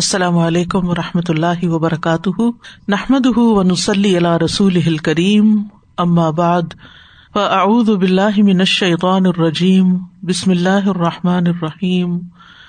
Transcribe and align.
السلام 0.00 0.38
علیکم 0.38 0.88
و 0.88 0.94
رحمۃ 0.94 1.28
اللہ 1.28 1.64
وبرکاتہ۔ 1.64 2.42
نحمد 2.88 3.26
ونسلی 3.36 4.16
علیہ 4.16 4.44
رسول 4.44 4.96
کریم 4.96 5.62
بعد، 6.30 6.62
فاعوذ 7.34 7.90
باللہ 7.90 8.42
من 8.42 8.58
الشیطان 8.58 9.26
الرجیم۔ 9.26 9.98
بسم 10.22 10.50
اللہ 10.50 10.68
الرحمٰن 10.68 11.46
الرحیم۔ 11.46 12.18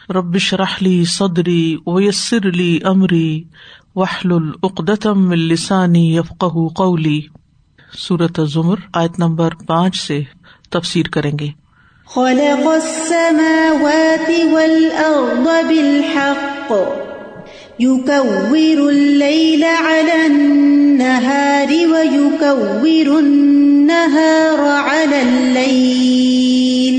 ربش 0.09 0.53
رحلی 0.53 1.05
صدری 1.05 1.77
ویسر 1.87 2.47
علی 2.47 2.79
عمری 2.83 3.43
وحل 3.95 4.31
العقدم 4.31 5.29
السانی 5.29 6.15
یفق 6.15 6.45
قولی۔ 6.75 7.21
صورت 7.97 8.41
ظمر 8.43 8.75
آیت 8.93 9.19
نمبر 9.19 9.49
پانچ 9.67 10.01
سے 10.01 10.21
تفسیر 10.69 11.05
کریں 11.11 11.39
گے۔ 11.39 11.47
خلق 12.07 12.67
السماوات 12.67 14.31
والأرض 14.51 15.67
بالحق۔ 15.67 16.73
يكور 17.81 18.89
الليل 18.89 19.63
على 19.63 20.25
النهار 20.25 21.67
ويكور 21.67 23.19
النهار 23.19 24.59
على 24.61 25.21
الليل 25.21 26.97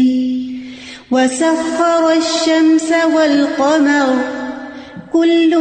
وسخر 1.11 2.13
الشمس 2.13 2.93
والقمر 3.15 4.17
كل 5.13 5.53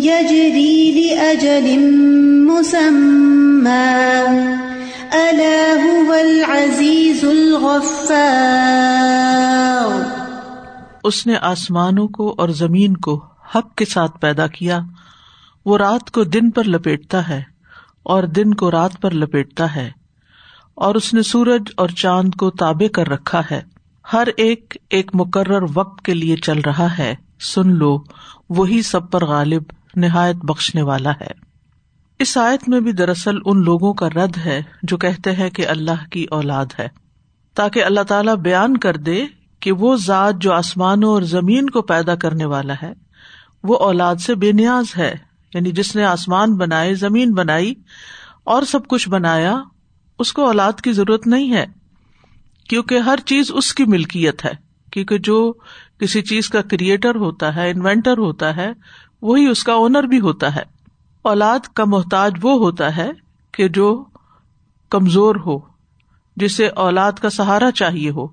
يجري 0.00 0.76
لأجل 1.00 1.78
مسمى 2.46 4.12
اس 11.04 11.26
نے 11.26 11.34
آسمانوں 11.42 12.08
کو 12.08 12.34
اور 12.38 12.48
زمین 12.48 12.96
کو 12.96 13.20
حق 13.54 13.74
کے 13.74 13.84
ساتھ 13.84 14.20
پیدا 14.20 14.46
کیا، 14.46 14.78
وہ 15.66 15.78
رات 15.78 16.10
کو 16.10 16.24
دن 16.24 16.50
پر 16.50 16.64
لپیٹتا 16.64 17.28
ہے 17.28 17.42
اور 18.02 18.22
دن 18.22 18.54
کو 18.54 18.70
رات 18.70 19.00
پر 19.00 19.10
لپیٹتا 19.10 19.74
ہے، 19.74 19.90
اور 20.74 20.94
اس 20.94 21.12
نے 21.14 21.22
سورج 21.22 21.70
اور 21.76 21.88
چاند 21.88 22.34
کو 22.34 22.50
تابے 22.50 22.88
کر 22.88 23.08
رکھا 23.08 23.42
ہے۔ 23.50 23.60
ہر 24.12 24.28
ایک 24.36 24.76
ایک 24.90 25.10
مقرر 25.14 25.64
وقت 25.74 26.04
کے 26.04 26.14
لیے 26.14 26.36
چل 26.36 26.58
رہا 26.58 26.86
ہے۔ 26.98 27.14
سن 27.40 27.74
لو، 27.76 27.96
وہی 28.50 28.82
سب 28.82 29.10
پر 29.10 29.24
غالب، 29.24 29.62
نہایت 29.96 30.36
بخشنے 30.36 30.82
والا 30.82 31.10
ہے۔ 31.10 31.30
اس 32.20 32.36
آیت 32.36 32.68
میں 32.68 32.80
بھی 32.80 32.92
دراصل 32.92 33.36
ان 33.44 33.62
لوگوں 33.62 33.92
کا 33.94 34.08
رد 34.08 34.36
ہے 34.36 34.60
جو 34.82 34.96
کہتے 34.96 35.32
ہیں 35.32 35.50
کہ 35.50 35.66
اللہ 35.66 36.04
کی 36.10 36.24
اولاد 36.30 36.66
ہے۔ 36.78 36.88
تاکہ 37.56 37.84
اللہ 37.84 38.00
تعالی 38.00 38.36
بیان 38.42 38.76
کر 38.76 38.96
دے 38.96 39.24
کہ 39.60 39.72
وہ 39.72 39.96
ذات 39.96 40.34
جو 40.40 40.52
آسمانوں 40.52 41.10
اور 41.10 41.22
زمین 41.22 41.70
کو 41.70 41.82
پیدا 41.82 42.14
کرنے 42.14 42.44
والا 42.44 42.74
ہے 42.82 42.92
وہ 43.64 43.76
اولاد 43.76 44.16
سے 44.16 44.34
بے 44.34 44.52
نیاز 44.52 44.84
ہے 44.98 45.14
یعنی 45.54 45.70
جس 45.70 45.96
نے 45.96 46.04
آسمان 46.04 46.56
بنائے 46.56 46.94
زمین 46.94 47.34
بنائی 47.34 47.74
اور 48.44 48.62
سب 48.62 48.88
کچھ 48.88 49.08
بنایا، 49.08 49.62
اس 50.18 50.32
کو 50.32 50.46
اولاد 50.46 50.72
کی 50.72 50.92
ضرورت 50.92 51.26
نہیں 51.26 51.52
ہے، 51.52 51.66
کیونکہ 52.68 52.98
ہر 52.98 53.18
چیز 53.26 53.50
اس 53.54 53.74
کی 53.74 53.84
ملکیت 53.84 54.44
ہے، 54.44 54.52
کیونکہ 54.92 55.18
جو 55.18 55.52
کسی 56.00 56.22
چیز 56.22 56.48
کا 56.48 56.62
کریٹر 56.62 57.14
ہوتا 57.14 57.54
ہے، 57.54 57.70
انوینٹر 57.70 58.18
ہوتا 58.18 58.56
ہے، 58.56 58.72
وہی 59.22 59.46
اس 59.46 59.64
کا 59.64 59.72
اونر 59.72 60.02
بھی 60.02 60.20
ہوتا 60.20 60.56
ہے۔ 60.56 60.62
اولاد 61.22 61.58
کا 61.74 61.84
محتاج 61.84 62.34
وہ 62.42 62.58
ہوتا 62.58 62.96
ہے 62.96 63.10
کہ 63.52 63.68
جو 63.68 64.04
کمزور 64.90 65.36
ہو، 65.46 65.58
جسے 66.36 66.66
اولاد 66.66 67.12
کا 67.12 67.30
سہارا 67.30 67.70
چاہیے 67.70 68.10
ہو۔ 68.10 68.26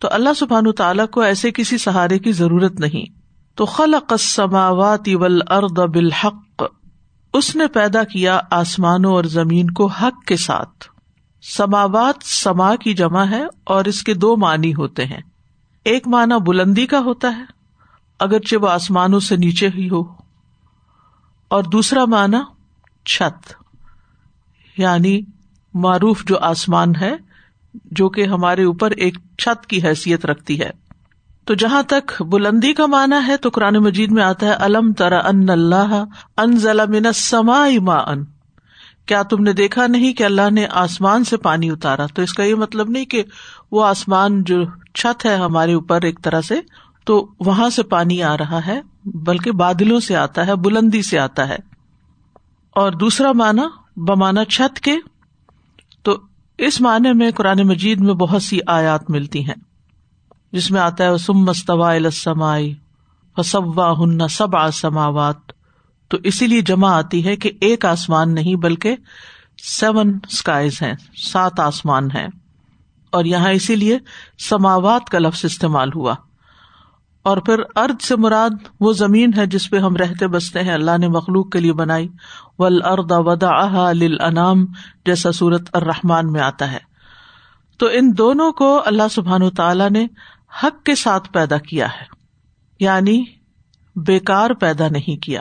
تو 0.00 0.08
اللہ 0.10 0.28
سبحان 0.36 0.72
تعالیٰ 0.72 1.08
کو 1.08 1.20
ایسے 1.20 1.50
کسی 1.50 1.78
سہارے 1.78 2.18
کی 2.18 2.32
ضرورت 2.32 2.80
نہیں۔ 2.80 3.15
تو 3.56 3.64
خلق 3.64 4.12
السماوات 4.12 5.08
والارض 5.14 5.78
بالحق، 5.78 6.62
اس 7.32 7.56
نے 7.56 7.66
پیدا 7.66 8.04
کیا 8.04 8.40
آسمانوں 8.50 9.12
اور 9.12 9.24
زمین 9.24 9.70
کو 9.70 9.86
حق 9.86 10.24
کے 10.26 10.36
ساتھ۔ 10.36 10.84
سماوات 11.42 12.14
سما 12.22 12.76
کی 12.76 12.94
جمع 12.94 13.24
ہے 13.24 13.44
اور 13.64 13.84
اس 13.84 14.02
کے 14.02 14.14
دو 14.14 14.36
معنی 14.36 14.74
ہوتے 14.74 15.04
ہیں۔ 15.04 15.20
ایک 15.84 16.08
معنی 16.08 16.40
بلندی 16.40 16.86
کا 16.86 16.98
ہوتا 16.98 17.36
ہے، 17.36 17.44
اگرچہ 18.18 18.56
وہ 18.56 18.68
آسمانوں 18.68 19.20
سے 19.20 19.36
نیچے 19.36 19.68
ہی 19.68 19.90
ہو۔ 19.90 20.02
اور 21.48 21.64
دوسرا 21.64 22.04
معنی 22.04 22.36
چھت 23.04 23.52
یعنی 24.76 25.20
معروف 25.74 26.24
جو 26.24 26.38
آسمان 26.38 26.96
ہے، 27.00 27.14
جو 27.74 28.08
کہ 28.08 28.24
ہمارے 28.24 28.64
اوپر 28.64 28.90
ایک 28.90 29.18
چھت 29.38 29.66
کی 29.66 29.82
حیثیت 29.82 30.26
رکھتی 30.26 30.60
ہے۔ 30.60 30.85
تو 31.46 31.54
جہاں 31.54 31.82
تک 31.82 32.22
بلندی 32.22 32.72
کا 32.72 32.86
مانا 32.86 33.26
ہے 33.26 33.36
تو 33.36 33.48
قرآن 33.48 33.74
مجید 33.74 34.12
میں 34.12 34.22
آتا 34.22 34.46
ہے، 34.46 34.52
الم 34.52 34.92
ترا 34.92 35.18
ان 35.18 35.50
اللہ 35.50 36.04
ان 36.36 36.56
ضلع 36.56 36.84
من 36.84 37.12
سما 37.14 37.66
ما 37.82 37.94
ان 37.94 38.24
کیا 39.06 39.22
تم 39.22 39.42
نے 39.42 39.52
دیکھا 39.52 39.86
نہیں 39.86 40.12
کہ 40.12 40.24
اللہ 40.24 40.50
نے 40.50 40.66
آسمان 40.70 41.24
سے 41.24 41.36
پانی 41.36 41.70
اتارا؟ 41.70 42.06
تو 42.14 42.22
اس 42.22 42.32
کا 42.32 42.42
یہ 42.42 42.54
مطلب 42.54 42.90
نہیں 42.90 43.04
کہ 43.04 43.22
وہ 43.72 43.84
آسمان 43.84 44.44
جو 44.44 44.64
چھت 44.94 45.26
ہے 45.26 45.36
ہمارے 45.36 45.72
اوپر 45.72 46.02
ایک 46.02 46.18
طرح 46.22 46.40
سے 46.40 46.60
تو 47.04 47.28
وہاں 47.40 47.70
سے 47.70 47.82
پانی 47.82 48.22
آ 48.22 48.36
رہا 48.36 48.66
ہے، 48.66 48.80
بلکہ 49.04 49.52
بادلوں 49.52 50.00
سے 50.00 50.16
آتا 50.16 50.46
ہے، 50.46 50.54
بلندی 50.54 51.02
سے 51.02 51.18
آتا 51.18 51.48
ہے۔ 51.48 51.56
اور 52.70 52.92
دوسرا 52.92 53.32
معنی 53.32 53.62
بمانا 53.96 54.44
چھت 54.44 54.80
کے۔ 54.80 54.96
تو 56.02 56.18
اس 56.58 56.80
معنی 56.80 57.12
میں 57.12 57.30
قرآن 57.30 57.58
مجید 57.66 58.00
میں 58.00 58.14
بہت 58.14 58.42
سی 58.42 58.58
آیات 58.66 59.10
ملتی 59.10 59.44
ہیں۔ 59.44 59.65
جس 60.56 60.70
میں 60.70 60.80
آتا 60.80 61.04
ہے 61.04 61.18
سم 61.18 61.34
مستوا 61.34 61.92
السمائی 61.92 62.74
فسوا 63.36 63.92
ہن 63.92 64.28
سب 64.28 64.56
آسماوات 64.56 65.36
تو 66.08 66.18
اسی 66.24 66.46
لیے 66.46 66.60
جمع 66.60 66.90
آتی 66.90 67.24
ہے 67.24 67.36
کہ 67.36 67.50
ایک 67.60 67.84
آسمان 67.84 68.34
نہیں، 68.34 68.54
بلکہ 68.54 68.96
سیون 69.62 70.18
اسکائز 70.28 70.82
ہیں، 70.82 70.94
سات 71.16 71.60
آسمان 71.60 72.10
ہیں۔ 72.10 72.28
اور 73.10 73.24
یہاں 73.24 73.50
اسی 73.50 73.76
لیے 73.76 73.98
سماوات 74.38 75.10
کا 75.10 75.18
لفظ 75.18 75.44
استعمال 75.44 75.90
ہوا۔ 75.94 76.14
اور 77.22 77.36
پھر 77.36 77.60
ارد 77.76 78.00
سے 78.00 78.16
مراد 78.16 78.50
وہ 78.80 78.92
زمین 78.92 79.30
ہے 79.36 79.46
جس 79.46 79.70
پہ 79.70 79.78
ہم 79.78 79.96
رہتے 79.96 80.26
بستے 80.26 80.62
ہیں، 80.62 80.74
اللہ 80.74 80.98
نے 80.98 81.08
مخلوق 81.08 81.50
کے 81.50 81.60
لیے 81.60 81.72
بنائی۔ 81.72 82.08
ول 82.58 82.80
اردا 82.84 83.18
ودا 83.18 83.50
انعام 84.24 84.66
جیسا 85.06 85.32
سورت 85.32 85.62
الرحمان 85.72 86.32
میں 86.32 86.40
آتا 86.40 86.72
ہے۔ 86.72 86.96
تو 87.78 87.86
ان 87.92 88.18
دونوں 88.18 88.52
کو 88.52 88.82
اللہ 88.86 89.02
سبحان 89.10 89.50
تعالی 89.50 89.88
نے 89.90 90.06
حق 90.62 90.84
کے 90.84 90.94
ساتھ 90.94 91.32
پیدا 91.32 91.58
کیا 91.58 91.86
ہے 91.86 92.04
یعنی 92.80 93.24
بےکار 93.96 94.50
پیدا 94.50 94.88
نہیں 94.88 95.22
کیا۔ 95.22 95.40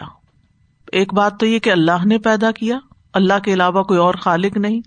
ایک 0.91 1.13
بات 1.13 1.39
تو 1.39 1.45
یہ 1.45 1.59
کہ 1.59 1.69
اللہ 1.69 2.05
نے 2.05 2.17
پیدا 2.17 2.51
کیا، 2.51 2.79
اللہ 3.13 3.39
کے 3.43 3.53
علاوہ 3.53 3.83
کوئی 3.83 3.99
اور 3.99 4.13
خالق 4.13 4.57
نہیں۔ 4.57 4.81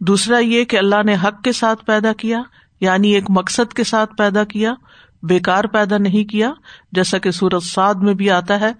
دوسرا 0.00 0.38
یہ 0.38 0.64
کہ 0.64 0.76
اللہ 0.76 1.02
نے 1.02 1.14
حق 1.14 1.42
کے 1.42 1.52
ساتھ 1.52 1.84
پیدا 1.84 2.12
کیا 2.12 2.42
یعنی 2.80 3.10
ایک 3.10 3.24
مقصد 3.28 3.72
کے 3.72 3.84
ساتھ 3.84 4.16
پیدا 4.16 4.44
کیا 4.44 4.74
بےکار 5.22 5.64
پیدا 5.64 5.98
نہیں 5.98 6.30
کیا۔ 6.30 6.52
جیسا 6.92 7.18
کہ 7.18 7.30
سورت 7.30 7.62
سعد 7.62 7.94
میں 7.94 8.14
بھی 8.14 8.30
آتا 8.30 8.60
ہے، 8.60 8.72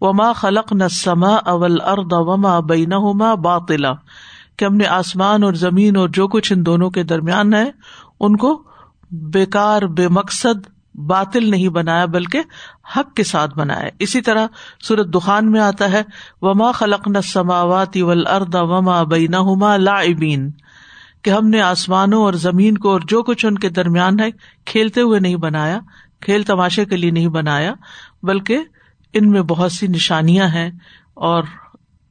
وما 0.00 0.32
خلق 0.32 0.72
نہ 0.72 0.88
سما 0.90 1.34
اول 1.34 1.80
ارد 1.80 2.12
وما 2.12 2.60
بینا 2.60 3.34
باطلا۔ 3.34 3.92
کہ 4.56 4.64
ہم 4.64 4.74
نے 4.74 4.86
آسمان 4.86 5.42
اور 5.42 5.52
زمین 5.52 5.96
اور 5.96 6.08
جو 6.08 6.28
کچھ 6.28 6.52
ان 6.52 6.66
دونوں 6.66 6.90
کے 6.90 7.02
درمیان 7.02 7.54
ہے، 7.54 7.70
ان 8.20 8.36
کو 8.36 8.62
بےکار 9.10 9.82
بے 9.82 10.08
مقصد 10.08 10.68
باطل 10.94 11.50
نہیں 11.50 11.68
بنایا، 11.68 12.06
بلکہ 12.06 12.40
حق 12.96 13.14
کے 13.14 13.24
ساتھ 13.24 13.58
بنایا۔ 13.58 13.88
اسی 13.98 14.20
طرح 14.20 14.46
سورت 14.82 15.14
دخان 15.14 15.52
میں 15.52 15.60
آتا 15.60 15.92
ہے، 15.92 16.02
وما 16.40 16.72
خلق 16.72 17.08
نہ 17.08 17.18
سماوات 17.20 17.96
اول 18.02 18.24
وما 18.54 19.02
بینا 19.02 19.76
لائبین 19.76 20.50
کہ 21.22 21.30
ہم 21.30 21.48
نے 21.48 21.60
آسمانوں 21.60 22.22
اور 22.22 22.32
زمین 22.32 22.78
کو 22.78 22.90
اور 22.90 23.00
جو 23.08 23.22
کچھ 23.22 23.46
ان 23.46 23.58
کے 23.58 23.68
درمیان 23.68 24.20
ہے 24.20 24.30
کھیلتے 24.64 25.00
ہوئے 25.00 25.20
نہیں 25.20 25.36
بنایا، 25.36 25.80
کھیل 26.20 26.42
تماشے 26.42 26.84
کے 26.84 26.96
لیے 26.96 27.10
نہیں 27.10 27.28
بنایا، 27.28 27.74
بلکہ 28.22 28.58
ان 29.12 29.30
میں 29.30 29.42
بہت 29.42 29.72
سی 29.72 29.86
نشانیاں 29.86 30.48
ہیں 30.48 30.70
اور 31.14 31.44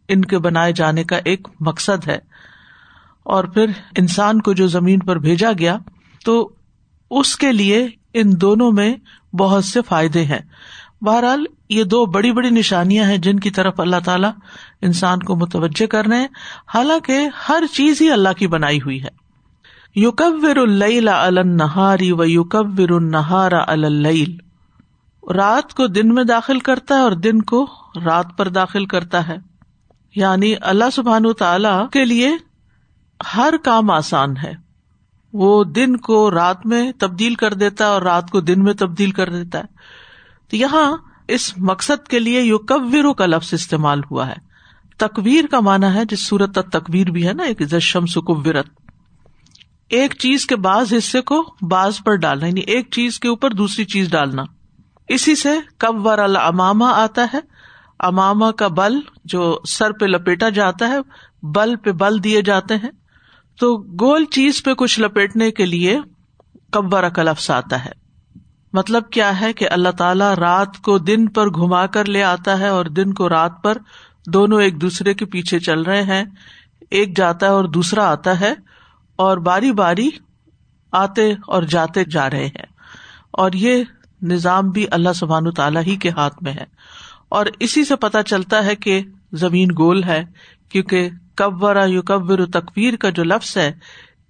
ان 0.07 0.25
کے 0.25 0.37
بنائے 0.37 0.73
جانے 0.73 1.03
کا 1.03 1.19
ایک 1.25 1.47
مقصد 1.59 2.07
ہے۔ 2.07 2.19
اور 3.23 3.43
پھر 3.43 3.65
انسان 3.97 4.41
کو 4.41 4.53
جو 4.53 4.67
زمین 4.67 4.99
پر 4.99 5.19
بھیجا 5.19 5.51
گیا، 5.59 5.77
تو 6.25 6.49
اس 7.09 7.35
کے 7.35 7.51
لیے 7.51 7.87
ان 8.13 8.41
دونوں 8.41 8.71
میں 8.71 8.95
بہت 9.35 9.65
سے 9.65 9.81
فائدے 9.81 10.25
ہیں۔ 10.25 10.39
بہرحال 11.01 11.45
یہ 11.69 11.83
دو 11.83 12.05
بڑی 12.05 12.31
بڑی 12.31 12.49
نشانیاں 12.49 13.05
ہیں 13.05 13.17
جن 13.17 13.39
کی 13.39 13.49
طرف 13.49 13.79
اللہ 13.79 13.95
تعالیٰ 14.05 14.31
انسان 14.81 15.19
کو 15.19 15.35
متوجہ 15.35 15.85
کر 15.85 16.05
رہے 16.05 16.19
ہیں۔ 16.19 16.27
حالانکہ 16.73 17.29
ہر 17.49 17.63
چیز 17.73 18.01
ہی 18.01 18.11
اللہ 18.11 18.29
کی 18.37 18.47
بنائی 18.47 18.77
ہوئی 18.77 19.03
ہے۔ 19.03 19.07
یوکور 19.95 20.55
النہاری 20.55 22.11
و 22.11 22.23
یوکور 22.23 22.89
النہارا 22.89 23.63
اللیل۔ 23.67 24.37
رات 25.33 25.73
کو 25.73 25.87
دن 25.87 26.15
میں 26.15 26.23
داخل 26.23 26.59
کرتا 26.59 26.95
ہے 26.95 26.99
اور 26.99 27.11
دن 27.11 27.41
کو 27.41 27.67
رات 28.05 28.37
پر 28.37 28.47
داخل 28.47 28.85
کرتا 28.85 29.27
ہے۔ 29.27 29.37
یعنی 30.15 30.53
اللہ 30.61 30.85
سبحان 30.93 31.33
تعالی 31.33 31.87
کے 31.91 32.05
لیے 32.05 32.31
ہر 33.37 33.53
کام 33.63 33.91
آسان 33.91 34.37
ہے۔ 34.37 34.66
وہ 35.33 35.63
دن 35.63 35.97
کو 35.97 36.31
رات 36.31 36.65
میں 36.65 36.91
تبدیل 36.99 37.35
کر 37.35 37.53
دیتا 37.53 37.85
ہے 37.85 37.89
اور 37.89 38.01
رات 38.01 38.29
کو 38.29 38.41
دن 38.41 38.63
میں 38.63 38.73
تبدیل 38.73 39.11
کر 39.11 39.29
دیتا 39.29 39.59
ہے۔ 39.59 39.63
تو 40.49 40.55
یہاں 40.55 40.97
اس 41.27 41.57
مقصد 41.57 42.07
کے 42.07 42.19
لیے 42.19 42.41
یو 42.41 42.57
کبیروں 42.57 43.13
کا 43.13 43.25
لفظ 43.25 43.53
استعمال 43.53 44.01
ہوا 44.11 44.27
ہے۔ 44.27 44.47
تکویر 44.97 45.45
کا 45.51 45.59
مانا 45.59 45.93
ہے 45.93 46.05
جس 46.05 46.27
صورت 46.27 46.59
تکویر 46.71 47.11
بھی 47.11 47.27
ہے 47.27 47.33
نا، 47.33 47.43
ایک 47.43 47.79
شم 47.81 48.05
سکویرت 48.05 48.65
ایک 49.89 50.15
چیز 50.19 50.45
کے 50.45 50.55
بعض 50.55 50.93
حصے 50.93 51.21
کو 51.21 51.55
باز 51.61 51.99
پر 52.05 52.15
ڈالنا 52.15 52.47
یعنی 52.47 52.61
ایک 52.61 52.87
چیز 52.91 53.19
کے 53.19 53.27
اوپر 53.27 53.51
دوسری 53.51 53.85
چیز 53.85 54.09
ڈالنا۔ 54.09 54.43
اسی 55.07 55.35
سے 55.35 55.49
کب 55.77 56.07
ور 56.07 56.17
آتا 56.81 57.25
ہے۔ 57.33 57.39
اماما 57.99 58.51
کا 58.51 58.67
بل 58.67 58.99
جو 59.25 59.59
سر 59.67 59.91
پہ 59.91 60.05
لپیٹا 60.05 60.49
جاتا 60.49 60.87
ہے، 60.87 60.97
بل 61.43 61.75
پہ 61.75 61.91
بل 61.91 62.23
دیے 62.23 62.41
جاتے 62.41 62.75
ہیں۔ 62.75 62.89
تو 63.59 63.77
گول 63.77 64.25
چیز 64.25 64.63
پہ 64.63 64.73
کچھ 64.73 64.99
لپیٹنے 64.99 65.51
کے 65.51 65.65
لیے 65.65 65.99
کبر 66.71 67.09
کا 67.09 67.23
لفظ 67.23 67.51
آتا 67.51 67.85
ہے۔ 67.85 67.91
مطلب 68.73 69.09
کیا 69.09 69.39
ہے 69.39 69.53
کہ 69.53 69.67
اللہ 69.69 69.89
تعالیٰ 69.89 70.33
رات 70.33 70.77
کو 70.77 70.97
دن 70.97 71.27
پر 71.27 71.47
گھما 71.47 71.85
کر 71.85 72.05
لے 72.05 72.23
آتا 72.23 72.59
ہے 72.59 72.67
اور 72.67 72.85
دن 72.85 73.13
کو 73.13 73.29
رات 73.29 73.51
پر 73.63 73.77
دونوں 74.27 74.61
ایک 74.61 74.81
دوسرے 74.81 75.13
کے 75.13 75.25
پیچھے 75.25 75.59
چل 75.59 75.81
رہے 75.81 76.03
ہیں۔ 76.03 76.23
ایک 76.89 77.17
جاتا 77.17 77.45
ہے 77.45 77.51
اور 77.51 77.65
دوسرا 77.65 78.11
آتا 78.11 78.39
ہے 78.39 78.53
اور 79.15 79.37
باری 79.37 79.71
باری 79.71 80.09
آتے 80.91 81.31
اور 81.31 81.63
جاتے 81.63 82.03
جا 82.03 82.29
رہے 82.29 82.45
ہیں۔ 82.45 82.65
اور 83.31 83.51
یہ 83.53 83.83
نظام 84.21 84.69
بھی 84.69 84.85
اللہ 84.91 85.13
سبحان 85.15 85.51
تعالیٰ 85.51 85.81
ہی 85.81 85.95
کے 85.95 86.09
ہاتھ 86.09 86.43
میں 86.43 86.53
ہے۔ 86.53 86.65
اور 87.29 87.45
اسی 87.59 87.85
سے 87.85 87.95
پتا 87.95 88.23
چلتا 88.23 88.65
ہے 88.65 88.75
کہ 88.75 89.01
زمین 89.33 89.67
گول 89.77 90.03
ہے 90.03 90.23
کیونکہ 90.69 91.09
کبرا 91.37 91.85
یو 91.85 92.01
کبر 92.01 92.45
تکبیر 92.45 92.95
کا 92.95 93.09
جو 93.09 93.23
لفظ 93.23 93.57
ہے، 93.57 93.71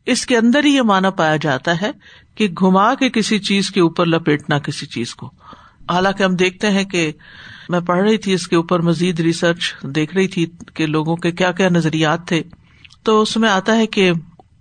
اس 0.05 0.25
کے 0.25 0.37
اندر 0.37 0.63
ہی 0.63 0.75
یہ 0.75 0.81
مانا 0.81 1.09
پایا 1.09 1.35
جاتا 1.35 1.81
ہے 1.81 1.91
کہ 2.35 2.47
گھما 2.59 2.93
کے 2.93 3.09
کسی 3.09 3.39
چیز 3.39 3.71
کے 3.71 3.81
اوپر 3.81 4.05
لپیٹنا 4.05 4.59
کسی 4.59 4.85
چیز 4.85 5.15
کو۔ 5.15 5.31
حالانکہ 5.89 6.23
ہم 6.23 6.35
دیکھتے 6.35 6.69
ہیں 6.69 6.83
کہ 6.83 7.11
میں 7.69 7.79
پڑھ 7.79 8.01
رہی 8.01 8.17
تھی، 8.17 8.33
اس 8.33 8.47
کے 8.47 8.55
اوپر 8.55 8.79
مزید 8.79 9.19
ریسرچ 9.19 9.73
دیکھ 9.83 10.15
رہی 10.15 10.27
تھی 10.27 10.45
کہ 10.75 10.85
لوگوں 10.85 11.15
کے 11.15 11.31
کیا 11.31 11.51
کیا 11.51 11.69
نظریات 11.69 12.27
تھے۔ 12.27 12.41
تو 13.03 13.21
اس 13.21 13.37
میں 13.37 13.49
آتا 13.49 13.75
ہے 13.75 13.85
کہ 13.87 14.11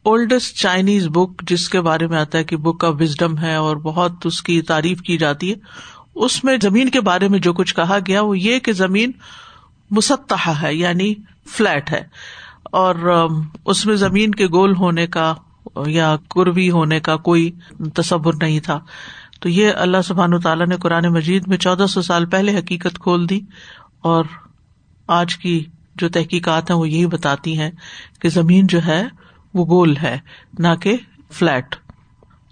اولڈسٹ 0.02 0.56
چائنیز 0.56 1.08
بک 1.08 1.42
جس 1.42 1.68
کے 1.68 1.80
بارے 1.80 2.06
میں 2.06 2.18
آتا 2.18 2.38
ہے 2.38 2.44
کہ 2.44 2.56
بک 2.56 2.84
آف 2.84 2.94
وزڈم 3.00 3.38
ہے 3.38 3.54
اور 3.54 3.76
بہت 3.76 4.12
اس 4.24 4.42
کی 4.42 4.60
تعریف 4.62 5.00
کی 5.00 5.16
جاتی 5.18 5.50
ہے، 5.50 5.56
اس 6.14 6.44
میں 6.44 6.56
زمین 6.62 6.88
کے 6.88 7.00
بارے 7.00 7.28
میں 7.28 7.38
جو 7.38 7.52
کچھ 7.52 7.74
کہا 7.74 7.98
گیا، 8.06 8.22
وہ 8.22 8.38
یہ 8.38 8.58
کہ 8.58 8.72
زمین 8.72 9.10
مسطح 9.90 10.50
ہے 10.62 10.74
یعنی 10.74 11.14
فلیٹ 11.48 11.90
ہے۔ 11.90 12.02
اور 12.64 13.28
اس 13.64 13.86
میں 13.86 13.96
زمین 13.96 14.30
کے 14.30 14.46
گول 14.46 14.76
ہونے 14.76 15.06
کا 15.06 15.34
یا 15.86 16.16
قربی 16.28 16.70
ہونے 16.70 17.00
کا 17.00 17.16
کوئی 17.16 17.50
تصور 17.94 18.34
نہیں 18.42 18.60
تھا۔ 18.60 18.80
تو 19.40 19.48
یہ 19.48 19.70
اللہ 19.76 19.96
سبحان 20.04 20.40
تعالیٰ 20.40 20.66
نے 20.66 20.76
قرآن 20.76 21.04
مجید 21.06 21.42
میں 21.46 21.56
چودہ 21.56 21.86
سو 21.86 22.02
سال 22.02 22.26
پہلے 22.26 22.58
حقیقت 22.58 22.98
کھول 22.98 23.28
دی۔ 23.28 23.40
اور 24.00 24.24
آج 25.06 25.36
کی 25.36 25.64
جو 25.96 26.08
تحقیقات 26.08 26.70
ہیں 26.70 26.78
وہ 26.78 26.88
یہی 26.88 27.06
بتاتی 27.06 27.58
ہیں 27.58 27.70
کہ 28.20 28.28
زمین 28.28 28.66
جو 28.66 28.78
ہے 28.86 29.04
وہ 29.54 29.66
گول 29.66 29.96
ہے، 29.96 30.18
نہ 30.58 30.68
کہ 30.80 30.96
فلیٹ 31.32 31.76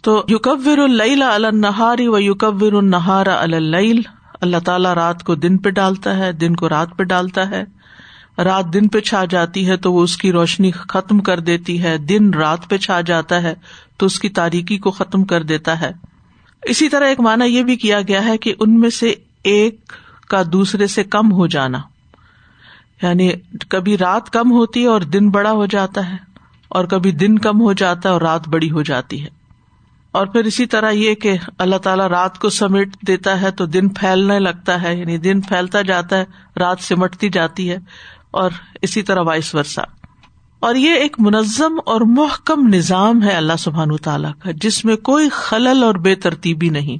تو 0.02 0.24
یوکبر 0.28 0.78
النہاری 0.78 2.08
و 2.08 2.18
یوکبر 2.18 2.72
النہار 2.72 3.26
اللیل۔ 3.26 4.00
اللہ 4.40 4.56
تعالیٰ 4.64 4.92
رات 4.94 5.22
کو 5.22 5.34
دن 5.34 5.58
پہ 5.58 5.70
ڈالتا 5.70 6.16
ہے، 6.18 6.32
دن 6.32 6.56
کو 6.56 6.68
رات 6.68 6.96
پہ 6.96 7.04
ڈالتا 7.04 7.50
ہے۔ 7.50 7.64
رات 8.44 8.72
دن 8.74 8.88
پہ 8.88 9.00
چھا 9.00 9.24
جاتی 9.24 9.68
ہے 9.68 9.76
تو 9.76 9.92
وہ 9.92 10.02
اس 10.02 10.16
کی 10.16 10.32
روشنی 10.32 10.70
ختم 10.70 11.18
کر 11.18 11.40
دیتی 11.40 11.82
ہے۔ 11.82 11.98
دن 11.98 12.34
رات 12.34 12.68
پہ 12.68 12.76
چھا 12.76 13.00
جاتا 13.00 13.42
ہے 13.42 13.54
تو 13.96 14.06
اس 14.06 14.18
کی 14.20 14.28
تاریخی 14.28 14.78
کو 14.78 14.90
ختم 14.90 15.24
کر 15.24 15.42
دیتا 15.42 15.80
ہے۔ 15.80 15.90
اسی 16.62 16.88
طرح 16.88 17.06
ایک 17.06 17.20
مانا 17.20 17.44
یہ 17.44 17.62
بھی 17.62 17.76
کیا 17.76 18.00
گیا 18.00 18.24
ہے 18.24 18.38
کہ 18.38 18.54
ان 18.60 18.80
میں 18.80 18.90
سے 18.90 19.14
ایک 19.42 19.92
کا 20.28 20.42
دوسرے 20.52 20.86
سے 20.86 21.04
کم 21.04 21.32
ہو 21.32 21.46
جانا۔ 21.46 21.78
یعنی 23.02 23.30
کبھی 23.68 23.98
رات 23.98 24.30
کم 24.30 24.52
ہوتی 24.52 24.82
ہے 24.82 24.86
اور 24.86 25.00
دن 25.00 25.30
بڑا 25.30 25.50
ہو 25.52 25.66
جاتا 25.66 26.08
ہے، 26.10 26.16
اور 26.68 26.84
کبھی 26.84 27.10
دن 27.12 27.38
کم 27.38 27.60
ہو 27.60 27.72
جاتا 27.72 28.08
ہے 28.08 28.12
اور 28.14 28.22
رات 28.22 28.48
بڑی 28.48 28.70
ہو 28.70 28.82
جاتی 28.82 29.22
ہے۔ 29.22 29.43
اور 30.14 30.26
پھر 30.26 30.44
اسی 30.44 30.66
طرح 30.66 30.90
یہ 30.90 31.14
کہ 31.14 31.32
اللہ 31.58 31.76
تعالیٰ 31.76 32.06
رات 32.06 32.38
کو 32.38 32.50
سمیٹ 32.50 32.88
دیتا 33.06 33.40
ہے 33.40 33.50
تو 33.50 33.66
دن 33.66 33.88
پھیلنے 33.88 34.38
لگتا 34.38 34.82
ہے 34.82 34.96
یعنی 34.96 35.18
دن 35.18 35.40
پھیلتا 35.40 35.82
جاتا 35.82 36.18
ہے، 36.18 36.24
رات 36.58 36.76
سمٹتی 36.80 37.28
جاتی 37.28 37.70
ہے 37.70 37.76
اور 38.30 38.50
اسی 38.82 39.02
طرح 39.02 39.20
وائس 39.20 39.54
ورسا 39.54 39.82
اور 40.60 40.74
یہ 40.74 40.94
ایک 40.94 41.16
منظم 41.18 41.78
اور 41.86 42.00
محکم 42.00 42.68
نظام 42.74 43.22
ہے 43.22 43.30
اللہ 43.30 43.52
سبحان 43.58 43.96
تعالیٰ 43.96 44.32
کا، 44.38 44.50
جس 44.54 44.84
میں 44.84 44.96
کوئی 44.96 45.28
خلل 45.28 45.82
اور 45.82 45.94
بے 45.94 46.14
ترتیبی 46.14 46.68
نہیں۔ 46.68 46.96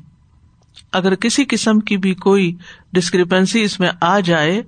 اگر 0.93 1.15
کسی 1.15 1.45
قسم 1.49 1.81
کی 1.81 1.97
بھی 1.97 2.15
کوئی 2.15 2.57
ڈسکریپنسی 2.93 3.63
اس 3.63 3.81
میں 3.81 3.91
آ 4.01 4.21
جائے 4.21 4.63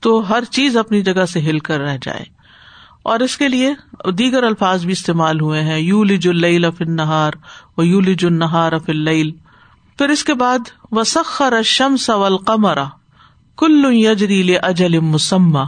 تو 0.00 0.28
ہر 0.28 0.44
چیز 0.44 0.76
اپنی 0.76 1.02
جگہ 1.02 1.24
سے 1.24 1.40
ہل 1.40 1.58
کر 1.58 1.80
رہ 1.80 1.96
جائے۔ 2.02 2.40
اور 3.02 3.20
اس 3.20 3.36
کے 3.36 3.48
لیے 3.48 3.74
دیگر 4.18 4.42
الفاظ 4.42 4.84
بھی 4.84 4.92
استعمال 4.92 5.40
ہوئے 5.40 5.62
ہیں۔ 5.62 5.78
یو 5.78 6.04
لج 6.04 6.28
الل 7.80 8.08
اف 8.08 8.24
نہار 8.24 8.72
و 8.72 8.78
پھر 9.98 10.08
اس 10.08 10.24
کے 10.24 10.34
بعد 10.34 10.58
وسخر 10.92 11.62
شمس 11.62 12.10
والقمر 12.10 12.78
کل 13.58 13.84
یجری 13.90 14.56
اجل 14.56 14.98
مسمہ 14.98 15.64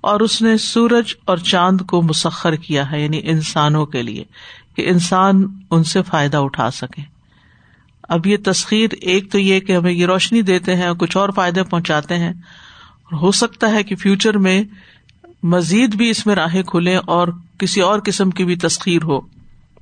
اور 0.00 0.20
اس 0.20 0.42
نے 0.42 0.56
سورج 0.56 1.14
اور 1.24 1.36
چاند 1.36 1.80
کو 1.80 2.02
مسخر 2.02 2.56
کیا 2.56 2.90
ہے 2.90 3.02
یعنی 3.02 3.20
انسانوں 3.24 3.86
کے 3.86 4.02
لیے، 4.02 4.24
کہ 4.76 4.88
انسان 4.88 5.58
ان 5.70 5.84
سے 5.84 6.02
فائدہ 6.02 6.36
اٹھا 6.36 6.70
سکے۔ 6.70 7.02
اب 8.08 8.26
یہ 8.26 8.36
تسخیر 8.44 8.88
ایک 9.00 9.32
تو 9.32 9.38
یہ 9.38 9.60
کہ 9.60 9.76
ہمیں 9.76 9.92
یہ 9.92 10.06
روشنی 10.06 10.42
دیتے 10.42 10.76
ہیں 10.76 10.86
اور 10.86 10.96
کچھ 10.96 11.16
اور 11.16 11.28
فائدے 11.28 11.62
پہنچاتے 11.62 12.16
ہیں۔ 12.16 12.32
ہو 13.12 13.32
سکتا 13.32 13.70
ہے 13.70 13.82
کہ 13.82 13.96
فیوچر 13.96 14.38
میں 14.38 14.64
مزید 15.42 15.94
بھی 15.94 16.10
اس 16.10 16.26
میں 16.26 16.34
راہیں 16.34 16.62
کھلے 16.62 16.96
اور 16.96 17.28
کسی 17.58 17.80
اور 17.80 18.00
قسم 18.04 18.30
کی 18.30 18.44
بھی 18.44 18.56
تسخیر 18.56 19.02
ہو۔ 19.02 19.31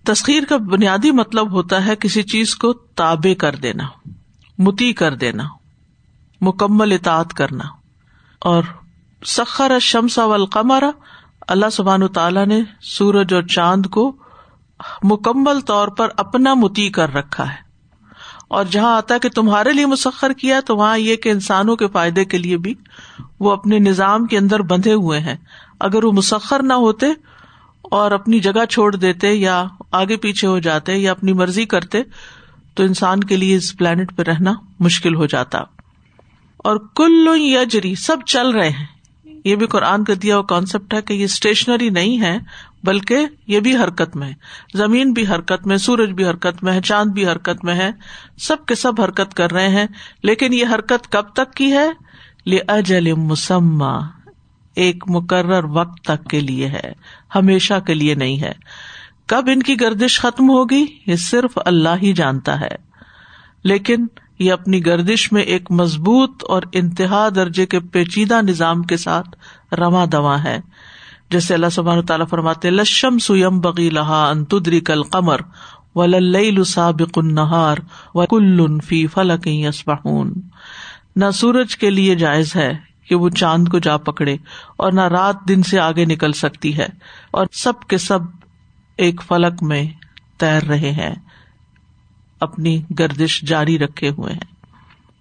تسخیر 0.05 0.43
کا 0.49 0.57
بنیادی 0.57 1.11
مطلب 1.11 1.53
ہوتا 1.53 1.87
ہے 1.87 1.97
کسی 1.97 2.23
چیز 2.23 2.55
کو 2.55 2.73
تابے 2.73 3.35
کر 3.35 3.57
دینا، 3.57 3.85
متی 4.59 4.93
کر 4.93 5.15
دینا، 5.15 5.45
مکمل 6.41 6.93
اطاعت 6.93 7.35
کرنا۔ 7.35 7.65
اور 8.39 8.63
سخر 9.27 9.79
شمسا 9.79 10.25
والقمر، 10.25 10.83
اللہ 11.49 11.71
سبحان 11.73 12.09
تعالیٰ 12.09 12.47
نے 12.47 12.61
سورج 12.81 13.35
اور 13.35 13.43
چاند 13.43 13.87
کو 13.87 14.17
مکمل 15.03 15.61
طور 15.61 15.89
پر 15.89 16.09
اپنا 16.17 16.55
متی 16.55 16.91
کر 16.91 17.15
رکھا 17.15 17.49
ہے۔ 17.49 17.71
اور 18.49 18.65
جہاں 18.65 18.97
آتا 18.97 19.15
ہے 19.15 19.19
کہ 19.19 19.29
تمہارے 19.29 19.73
لیے 19.73 19.87
مسخر 19.87 20.33
کیا 20.33 20.61
تو 20.61 20.77
وہاں 20.77 20.99
یہ 20.99 21.17
کہ 21.17 21.29
انسانوں 21.29 21.77
کے 21.77 21.89
فائدے 21.89 22.25
کے 22.25 22.39
لیے 22.39 22.57
بھی 22.57 22.75
وہ 23.41 23.51
اپنے 23.51 23.79
نظام 23.79 24.27
کے 24.27 24.39
اندر 24.39 24.63
بندھے 24.63 24.93
ہوئے 24.93 25.21
ہیں۔ 25.21 25.37
اگر 25.81 26.05
وہ 26.05 26.13
مسخر 26.13 26.63
نہ 26.63 26.73
ہوتے 26.73 27.07
اور 27.91 28.11
اپنی 28.11 28.41
جگہ 28.41 28.65
چھوڑ 28.65 28.97
دیتے 28.97 29.33
یا 29.33 29.65
آگے 29.91 30.17
پیچھے 30.17 30.49
ہو 30.49 30.59
جاتے 30.59 30.95
یا 30.95 31.11
اپنی 31.11 31.33
مرضی 31.33 31.65
کرتے، 31.65 31.99
تو 32.75 32.83
انسان 32.83 33.21
کے 33.21 33.37
لیے 33.37 33.57
اس 33.57 33.77
پلانٹ 33.77 34.17
پہ 34.17 34.23
رہنا 34.23 34.53
مشکل 34.81 35.15
ہو 35.15 35.27
جاتا۔ 35.27 35.59
اور 36.57 36.77
کل 36.97 37.29
یجری، 37.35 37.95
سب 37.95 38.17
چل 38.27 38.51
رہے 38.51 38.69
ہیں۔ 38.69 38.87
یہ 39.45 39.57
بھی 39.57 39.67
قرآن 39.67 40.05
کا 40.05 40.13
دیا 40.23 40.37
ہوا 40.37 40.43
کانسیپٹ 40.43 40.95
ہے 40.95 41.03
کہ 41.03 41.13
یہ 41.13 41.25
اسٹیشنری 41.25 41.91
نہیں 41.91 42.21
ہے، 42.21 42.39
بلکہ 42.85 43.19
یہ 43.47 43.61
بھی 43.61 43.77
حرکت 43.77 44.17
میں 44.17 44.29
ہے۔ 44.29 44.35
زمین 44.75 45.13
بھی 45.13 45.27
حرکت 45.27 45.67
میں، 45.67 45.77
سورج 45.77 46.11
بھی 46.11 46.25
حرکت 46.25 46.65
میں 46.65 46.73
ہے، 46.73 46.81
چاند 46.81 47.11
بھی 47.11 47.27
حرکت 47.27 47.65
میں 47.65 47.75
ہے۔ 47.75 47.91
سب 48.39 48.67
کے 48.67 48.75
سب 48.75 49.01
حرکت 49.01 49.35
کر 49.35 49.53
رہے 49.53 49.69
ہیں، 49.69 49.87
لیکن 50.23 50.53
یہ 50.53 50.65
حرکت 50.75 51.13
کب 51.13 51.25
تک 51.33 51.55
کی 51.55 51.73
ہے؟ 51.73 51.89
لے 52.47 52.59
اجل 52.69 53.13
مسمہ 53.13 54.20
ایک 54.81 55.05
مقرر 55.07 55.65
وقت 55.65 56.05
تک 56.05 56.31
کے 56.31 56.41
لیے 56.41 56.69
ہے، 56.69 56.93
ہمیشہ 57.35 57.75
کے 57.87 57.95
لیے 57.95 58.15
نہیں 58.15 58.41
ہے۔ 58.41 58.53
کب 59.27 59.49
ان 59.53 59.63
کی 59.63 59.81
گردش 59.81 60.21
ختم 60.21 60.51
ہوگی، 60.51 60.87
یہ 61.07 61.17
صرف 61.17 61.59
اللہ 61.65 61.97
ہی 62.03 62.13
جانتا 62.13 62.61
ہے۔ 62.61 62.75
لیکن 63.65 64.07
یہ 64.39 64.53
اپنی 64.53 64.87
گردش 64.87 65.33
میں 65.33 65.43
ایک 65.43 65.71
مضبوط 65.71 66.45
اور 66.49 66.63
انتہا 66.73 67.29
درجے 67.35 67.67
کے 67.67 67.81
پیچیدہ 67.81 68.41
نظام 68.43 68.83
کے 68.83 68.97
ساتھ 68.97 69.29
رواں 69.75 70.07
دوا 70.07 70.45
ہے۔ 70.45 70.61
جیسے 71.31 71.55
اللہ 71.55 71.69
سبحان 71.73 72.07
تعالیٰ 72.07 72.27
فرماتے 72.29 72.71
لشم 72.71 73.19
سوئم 73.19 73.61
بغی 73.61 73.91
لہا 73.91 74.29
انتدری 74.29 74.81
کل 74.81 75.03
قمر 75.03 75.41
و 75.95 76.07
لسابق 76.07 77.19
النہار 77.19 77.77
و 78.15 78.27
فی 78.81 79.07
فلک 79.07 79.47
یسبحون 79.47 80.33
نہ 81.17 81.31
سورج 81.35 81.77
کے 81.77 81.91
لیے 81.91 82.15
جائز 82.15 82.57
ہے 82.57 82.90
کہ 83.11 83.17
وہ 83.17 83.29
چاند 83.29 83.69
کو 83.69 83.79
جا 83.79 83.97
پکڑے 83.97 84.37
اور 84.77 84.93
نہ 84.93 85.01
رات 85.01 85.49
دن 85.49 85.63
سے 85.63 85.81
آگے 85.81 86.05
نکل 86.05 86.33
سکتی 86.33 86.79
ہے 86.79 86.87
اور 87.31 87.47
سب 87.53 87.73
کے 87.89 87.99
سب 87.99 88.19
ایک 88.97 89.23
فلک 89.23 89.63
میں 89.63 89.85
تیر 90.37 90.65
رہے 90.65 90.91
ہیں، 90.91 91.15
اپنی 92.41 92.83
گردش 92.99 93.43
جاری 93.43 93.79
رکھے 93.79 94.09
ہوئے 94.09 94.33
ہیں۔ 94.33 94.55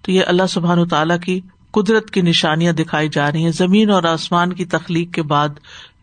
تو 0.01 0.11
یہ 0.11 0.21
اللہ 0.27 0.47
سبحان 0.49 0.87
تعالیٰ 0.87 1.19
کی 1.19 1.39
قدرت 1.71 2.11
کی 2.11 2.21
نشانیاں 2.21 2.73
دکھائی 2.73 3.09
جا 3.09 3.31
رہی 3.31 3.43
ہیں۔ 3.43 3.51
زمین 3.51 3.89
اور 3.89 4.03
آسمان 4.03 4.53
کی 4.53 4.65
تخلیق 4.65 5.13
کے 5.13 5.21
بعد 5.21 5.49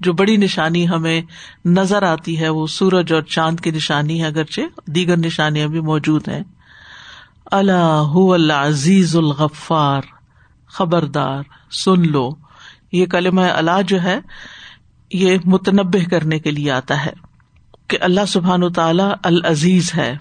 جو 0.00 0.12
بڑی 0.12 0.36
نشانی 0.36 0.88
ہمیں 0.88 1.22
نظر 1.64 2.02
آتی 2.02 2.40
ہے، 2.40 2.48
وہ 2.48 2.66
سورج 2.66 3.12
اور 3.12 3.22
چاند 3.22 3.60
کی 3.60 3.70
نشانی 3.70 4.22
ہے، 4.22 4.26
اگرچہ 4.26 4.90
دیگر 4.90 5.16
نشانیاں 5.16 5.68
بھی 5.68 5.80
موجود 5.80 6.28
ہیں۔ 6.28 6.42
اللہ 7.50 8.12
العزیز 8.14 9.16
الغفار۔ 9.16 10.15
خبردار، 10.76 11.42
سن 11.70 12.08
لو۔ 12.08 12.30
یہ 12.92 13.06
کلمہ 13.06 13.40
اللہ 13.40 13.82
جو 13.86 14.02
ہے، 14.02 14.18
یہ 15.12 15.38
متنبع 15.44 16.08
کرنے 16.10 16.38
کے 16.38 16.50
لیے 16.50 16.70
آتا 16.70 17.06
ہے 17.06 17.12
کہ 17.88 17.98
اللہ 18.00 18.20
سبحان 18.28 18.62
و 18.62 18.68
تعالی 18.68 19.02
العزیز 19.22 19.94
ہے 19.96 20.16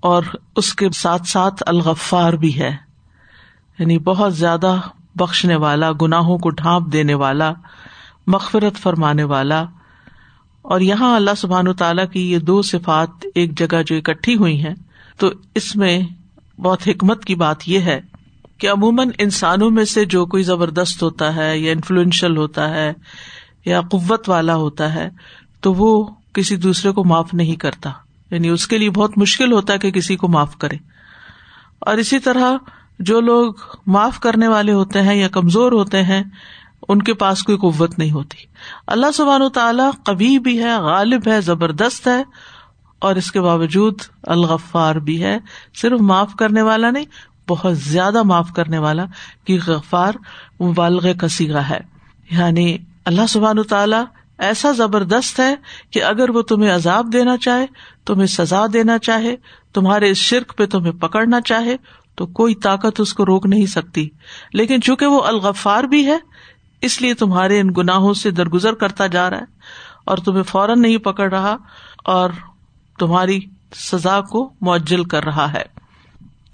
اور 0.00 0.22
اس 0.56 0.74
کے 0.74 0.90
ساتھ 0.90 1.28
ساتھ 1.28 1.62
الغفار 1.66 2.32
بھی 2.32 2.60
ہے۔ 2.60 2.76
یعنی 3.78 3.98
بہت 3.98 4.36
زیادہ 4.36 4.76
بخشنے 5.14 5.56
والا، 5.56 5.92
گناہوں 6.02 6.38
کو 6.38 6.50
ڈھانپ 6.50 6.92
دینے 6.92 7.14
والا، 7.14 7.52
مغفرت 8.26 8.76
فرمانے 8.78 9.24
والا۔ 9.24 9.64
اور 10.62 10.80
یہاں 10.80 11.16
اللہ 11.16 11.34
سبحان 11.36 11.72
تعالیٰ 11.72 12.10
کی 12.12 12.32
یہ 12.32 12.38
دو 12.38 12.62
صفات 12.62 13.10
ایک 13.34 13.58
جگہ 13.58 13.82
جو 13.86 13.96
اکٹھی 13.96 14.36
ہوئی 14.36 14.64
ہیں، 14.64 14.74
تو 15.16 15.30
اس 15.54 15.76
میں 15.76 16.00
بہت 16.60 16.88
حکمت 16.88 17.24
کی 17.24 17.34
بات 17.34 17.68
یہ 17.68 17.80
ہے 17.80 18.00
کہ 18.58 18.70
عموماً 18.70 19.10
انسانوں 19.18 19.70
میں 19.70 19.84
سے 19.84 20.04
جو 20.04 20.26
کوئی 20.26 20.42
زبردست 20.42 21.02
ہوتا 21.02 21.36
ہے 21.36 21.58
یا 21.58 21.72
انفلوئنشل 21.72 22.36
ہوتا 22.36 22.70
ہے 22.70 22.92
یا 23.64 23.80
قوت 23.80 24.28
والا 24.28 24.54
ہوتا 24.54 24.94
ہے، 24.94 25.10
تو 25.60 25.74
وہ 25.74 26.06
کسی 26.32 26.56
دوسرے 26.56 26.92
کو 26.92 27.04
معاف 27.04 27.34
نہیں 27.34 27.56
کرتا۔ 27.56 27.90
یعنی 28.30 28.48
اس 28.48 28.66
کے 28.66 28.78
لیے 28.78 28.90
بہت 28.90 29.18
مشکل 29.18 29.52
ہوتا 29.52 29.72
ہے 29.72 29.78
کہ 29.78 29.90
کسی 29.90 30.16
کو 30.16 30.28
معاف 30.28 30.56
کرے۔ 30.56 30.76
اور 31.78 31.96
اسی 31.96 32.18
طرح 32.18 32.56
جو 32.98 33.20
لوگ 33.20 33.54
معاف 33.86 34.20
کرنے 34.20 34.48
والے 34.48 34.72
ہوتے 34.72 35.02
ہیں 35.02 35.14
یا 35.14 35.28
کمزور 35.28 35.72
ہوتے 35.72 36.02
ہیں، 36.02 36.22
ان 36.88 37.02
کے 37.02 37.14
پاس 37.14 37.42
کوئی 37.42 37.58
قوت 37.58 37.98
نہیں 37.98 38.10
ہوتی۔ 38.10 38.36
اللہ 38.86 39.06
سبحان 39.14 39.42
و 39.42 39.48
تعالیٰ 39.48 39.90
کبھی 40.04 40.38
بھی 40.38 40.64
ہے، 40.64 40.76
غالب 40.76 41.28
ہے، 41.28 41.40
زبردست 41.40 42.08
ہے، 42.08 42.22
اور 42.98 43.16
اس 43.16 43.32
کے 43.32 43.40
باوجود 43.40 43.94
الغفار 44.22 44.94
بھی 44.94 45.22
ہے۔ 45.22 45.38
صرف 45.74 46.00
معاف 46.00 46.34
کرنے 46.38 46.62
والا 46.62 46.90
نہیں 46.90 47.04
بہت 47.48 47.78
زیادہ 47.78 48.22
معاف 48.22 48.52
کرنے 48.52 48.78
والا 48.78 49.04
کہ 49.44 49.58
غفار 49.66 50.12
مبالغ 50.62 51.12
کسیگا 51.12 51.68
ہے۔ 51.68 51.80
یعنی 52.30 52.78
اللہ 53.04 53.26
سبحان 53.28 53.62
تعالیٰ 53.62 54.04
ایسا 54.38 54.72
زبردست 54.72 55.40
ہے 55.40 55.54
کہ 55.90 56.02
اگر 56.02 56.30
وہ 56.30 56.42
تمہیں 56.42 56.70
عذاب 56.70 57.12
دینا 57.12 57.36
چاہے، 57.36 57.66
تمہیں 58.06 58.26
سزا 58.26 58.66
دینا 58.72 58.98
چاہے، 58.98 59.36
تمہارے 59.74 60.10
اس 60.10 60.16
شرک 60.16 60.56
پہ 60.56 60.66
تمہیں 60.66 60.92
پکڑنا 60.92 61.40
چاہے، 61.40 61.76
تو 62.14 62.26
کوئی 62.26 62.54
طاقت 62.54 63.00
اس 63.00 63.14
کو 63.14 63.26
روک 63.26 63.46
نہیں 63.46 63.66
سکتی۔ 63.66 64.08
لیکن 64.52 64.80
چونکہ 64.80 65.06
وہ 65.06 65.22
الغفار 65.22 65.84
بھی 65.84 66.06
ہے، 66.06 66.16
اس 66.80 67.02
لیے 67.02 67.14
تمہارے 67.14 67.60
ان 67.60 67.70
گناہوں 67.76 68.14
سے 68.14 68.30
درگزر 68.30 68.74
کرتا 68.74 69.06
جا 69.06 69.30
رہا 69.30 69.38
ہے 69.38 69.44
اور 70.06 70.18
تمہیں 70.18 70.42
فوراً 70.42 70.82
نہیں 70.82 70.96
پکڑ 70.96 71.32
رہا 71.32 71.56
اور 72.04 72.30
تمہاری 72.98 73.40
سزا 73.74 74.20
کو 74.20 74.52
معجل 74.60 75.04
کر 75.04 75.24
رہا 75.24 75.52
ہے۔ 75.52 75.85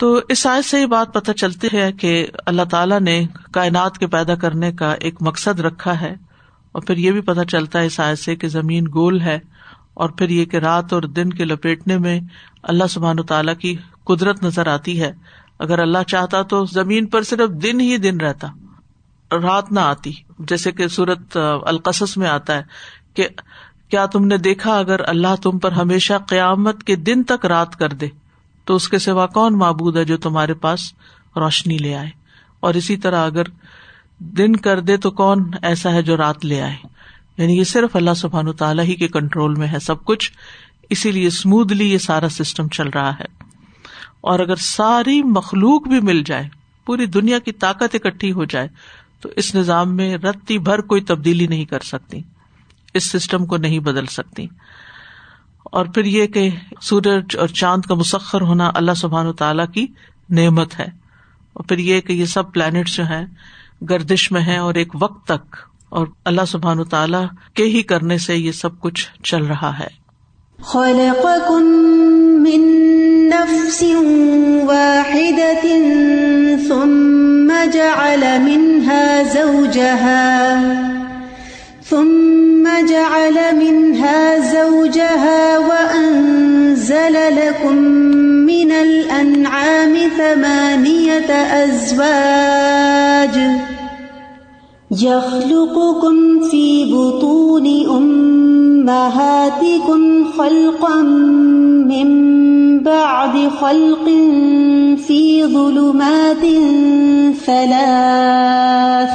تو 0.02 0.20
اس 0.28 0.46
آئے 0.46 0.62
سے 0.62 0.80
یہ 0.80 0.86
بات 0.86 1.14
پتہ 1.14 1.32
چلتی 1.32 1.68
ہے 1.72 1.92
کہ 1.92 2.26
اللہ 2.46 2.62
تعالیٰ 2.62 3.00
نے 3.00 3.26
کائنات 3.52 3.98
کے 3.98 4.06
پیدا 4.06 4.34
کرنے 4.34 4.72
کا 4.72 4.92
ایک 4.92 5.14
مقصد 5.20 5.60
رکھا 5.60 6.00
ہے 6.00 6.14
اور 6.72 6.82
پھر 6.82 6.96
یہ 6.96 7.12
بھی 7.12 7.20
پتہ 7.20 7.40
چلتا 7.40 7.80
ہے 7.80 7.86
اس 7.86 8.00
آئے 8.00 8.16
سے 8.16 8.36
کہ 8.36 8.48
زمین 8.48 8.84
گول 8.94 9.20
ہے 9.20 9.38
اور 9.94 10.08
پھر 10.08 10.28
یہ 10.28 10.44
کہ 10.44 10.56
رات 10.56 10.92
اور 10.92 11.02
دن 11.02 11.30
کے 11.30 11.44
لپیٹنے 11.44 11.98
میں 11.98 12.20
اللہ 12.62 12.84
سبحان 12.90 13.18
و 13.18 13.22
تعالیٰ 13.22 13.56
کی 13.56 13.76
قدرت 14.04 14.44
نظر 14.44 14.66
آتی 14.66 15.00
ہے۔ 15.00 15.12
اگر 15.58 15.78
اللہ 15.78 16.02
چاہتا 16.06 16.42
تو 16.42 16.64
زمین 16.64 17.06
پر 17.06 17.22
صرف 17.22 17.62
دن 17.62 17.80
ہی 17.80 17.96
دن 17.96 18.20
رہتا، 18.20 18.48
رات 19.32 19.72
نہ 19.72 19.80
آتی۔ 19.80 20.12
جیسے 20.38 20.72
کہ 20.72 20.88
سورت 20.88 21.36
القصص 21.62 22.16
میں 22.16 22.28
آتا 22.28 22.54
ہے 22.54 22.62
کہ 23.14 23.28
کیا 23.90 24.06
تم 24.06 24.26
نے 24.26 24.36
دیکھا 24.36 24.78
اگر 24.78 25.08
اللہ 25.08 25.36
تم 25.42 25.58
پر 25.58 25.72
ہمیشہ 25.72 26.12
قیامت 26.28 26.84
کے 26.84 26.96
دن 26.96 27.22
تک 27.22 27.46
رات 27.46 27.76
کر 27.76 27.88
دے؟ 27.88 28.21
تو 28.64 28.76
اس 28.76 28.88
کے 28.88 28.98
سوا 28.98 29.26
کون 29.26 29.58
معبود 29.58 29.96
ہے 29.96 30.04
جو 30.04 30.16
تمہارے 30.16 30.54
پاس 30.54 30.92
روشنی 31.36 31.78
لے 31.78 31.96
آئے؟ 31.96 32.10
اور 32.60 32.74
اسی 32.74 32.96
طرح 32.96 33.26
اگر 33.26 33.42
دن 34.18 34.56
کر 34.56 34.80
دے 34.80 34.96
تو 34.96 35.10
کون 35.10 35.50
ایسا 35.62 35.92
ہے 35.92 36.02
جو 36.02 36.16
رات 36.16 36.44
لے 36.44 36.62
آئے؟ 36.62 36.74
یعنی 37.38 37.58
یہ 37.58 37.64
صرف 37.64 37.96
اللہ 37.96 38.14
سبحان 38.16 38.52
تعالیٰ 38.52 38.84
ہی 38.84 38.94
کے 38.94 39.08
کنٹرول 39.08 39.54
میں 39.54 39.68
ہے 39.68 39.78
سب 39.78 40.04
کچھ، 40.04 40.32
اسی 40.90 41.10
لیے 41.10 41.26
اسموتھلی 41.26 41.92
یہ 41.92 41.98
سارا 41.98 42.28
سسٹم 42.28 42.68
چل 42.68 42.88
رہا 42.88 43.14
ہے۔ 43.14 43.24
اور 44.20 44.38
اگر 44.38 44.56
ساری 44.56 45.22
مخلوق 45.22 45.88
بھی 45.88 46.00
مل 46.00 46.22
جائے، 46.26 46.48
پوری 46.86 47.06
دنیا 47.06 47.38
کی 47.38 47.52
طاقت 47.52 47.94
اکٹھی 47.94 48.32
ہو 48.32 48.44
جائے، 48.44 48.68
تو 49.20 49.28
اس 49.36 49.54
نظام 49.54 49.96
میں 49.96 50.16
رتی 50.16 50.58
بھر 50.58 50.80
کوئی 50.80 51.00
تبدیلی 51.00 51.46
نہیں 51.46 51.64
کر 51.64 51.80
سکتی۔ 51.80 52.20
اس 52.94 53.10
سسٹم 53.10 53.46
کو 53.46 53.56
نہیں 53.56 53.78
بدل 53.78 54.06
سکتی۔ 54.06 54.46
اور 55.72 55.86
پھر 55.86 56.04
یہ 56.04 56.26
کہ 56.26 56.50
سورج 56.80 57.36
اور 57.38 57.48
چاند 57.48 57.82
کا 57.82 57.94
مسخر 57.94 58.40
ہونا 58.40 58.70
اللہ 58.74 58.94
سبحان 58.96 59.26
و 59.26 59.32
تعالیٰ 59.32 59.66
کی 59.74 59.86
نعمت 60.30 60.80
ہے۔ 60.80 60.86
اور 61.52 61.64
پھر 61.64 61.78
یہ 61.78 62.00
کہ 62.00 62.12
یہ 62.12 62.24
سب 62.24 62.52
پلانٹ 62.52 62.88
جو 62.88 63.04
ہے 63.06 63.24
گردش 63.90 64.32
میں 64.32 64.40
ہے 64.40 64.56
اور 64.56 64.74
ایک 64.74 64.88
وقت 64.94 65.26
تک 65.26 65.56
اور 65.88 66.06
اللہ 66.24 66.44
سبحان 66.48 66.80
و 66.80 66.84
تعالیٰ 66.84 67.24
کے 67.54 67.62
ہی 67.62 67.82
کرنے 67.82 68.18
سے 68.18 68.36
یہ 68.36 68.52
سب 68.52 68.80
کچھ 68.80 69.08
چل 69.22 69.44
رہا 69.44 69.78
ہے۔ 69.78 70.02
نفس 73.28 73.82
واحدة 74.66 75.68
ثم 76.68 77.52
جعل 77.72 78.24
منها 78.40 79.22
زوجها، 79.32 80.48
ثم 81.90 82.68
جعل 82.88 83.38
منها 83.52 84.51
الأنعام 88.82 89.94
ثمانية 90.18 91.30
أزواج 91.64 93.36
يخلقكم 95.02 96.40
في 96.50 96.92
بطون 96.92 97.66
أمهاتكم 97.96 100.02
خلقا 100.38 101.02
من 101.92 102.08
بعد 102.82 103.34
خلق 103.60 104.04
في 105.06 105.44
ظلمات 105.44 106.44
ثلاث 107.46 109.14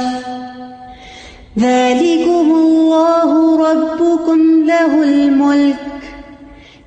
ذلكم 1.58 2.46
الله 2.50 3.56
ربكم 3.70 4.40
له 4.64 5.04
الملك 5.04 5.87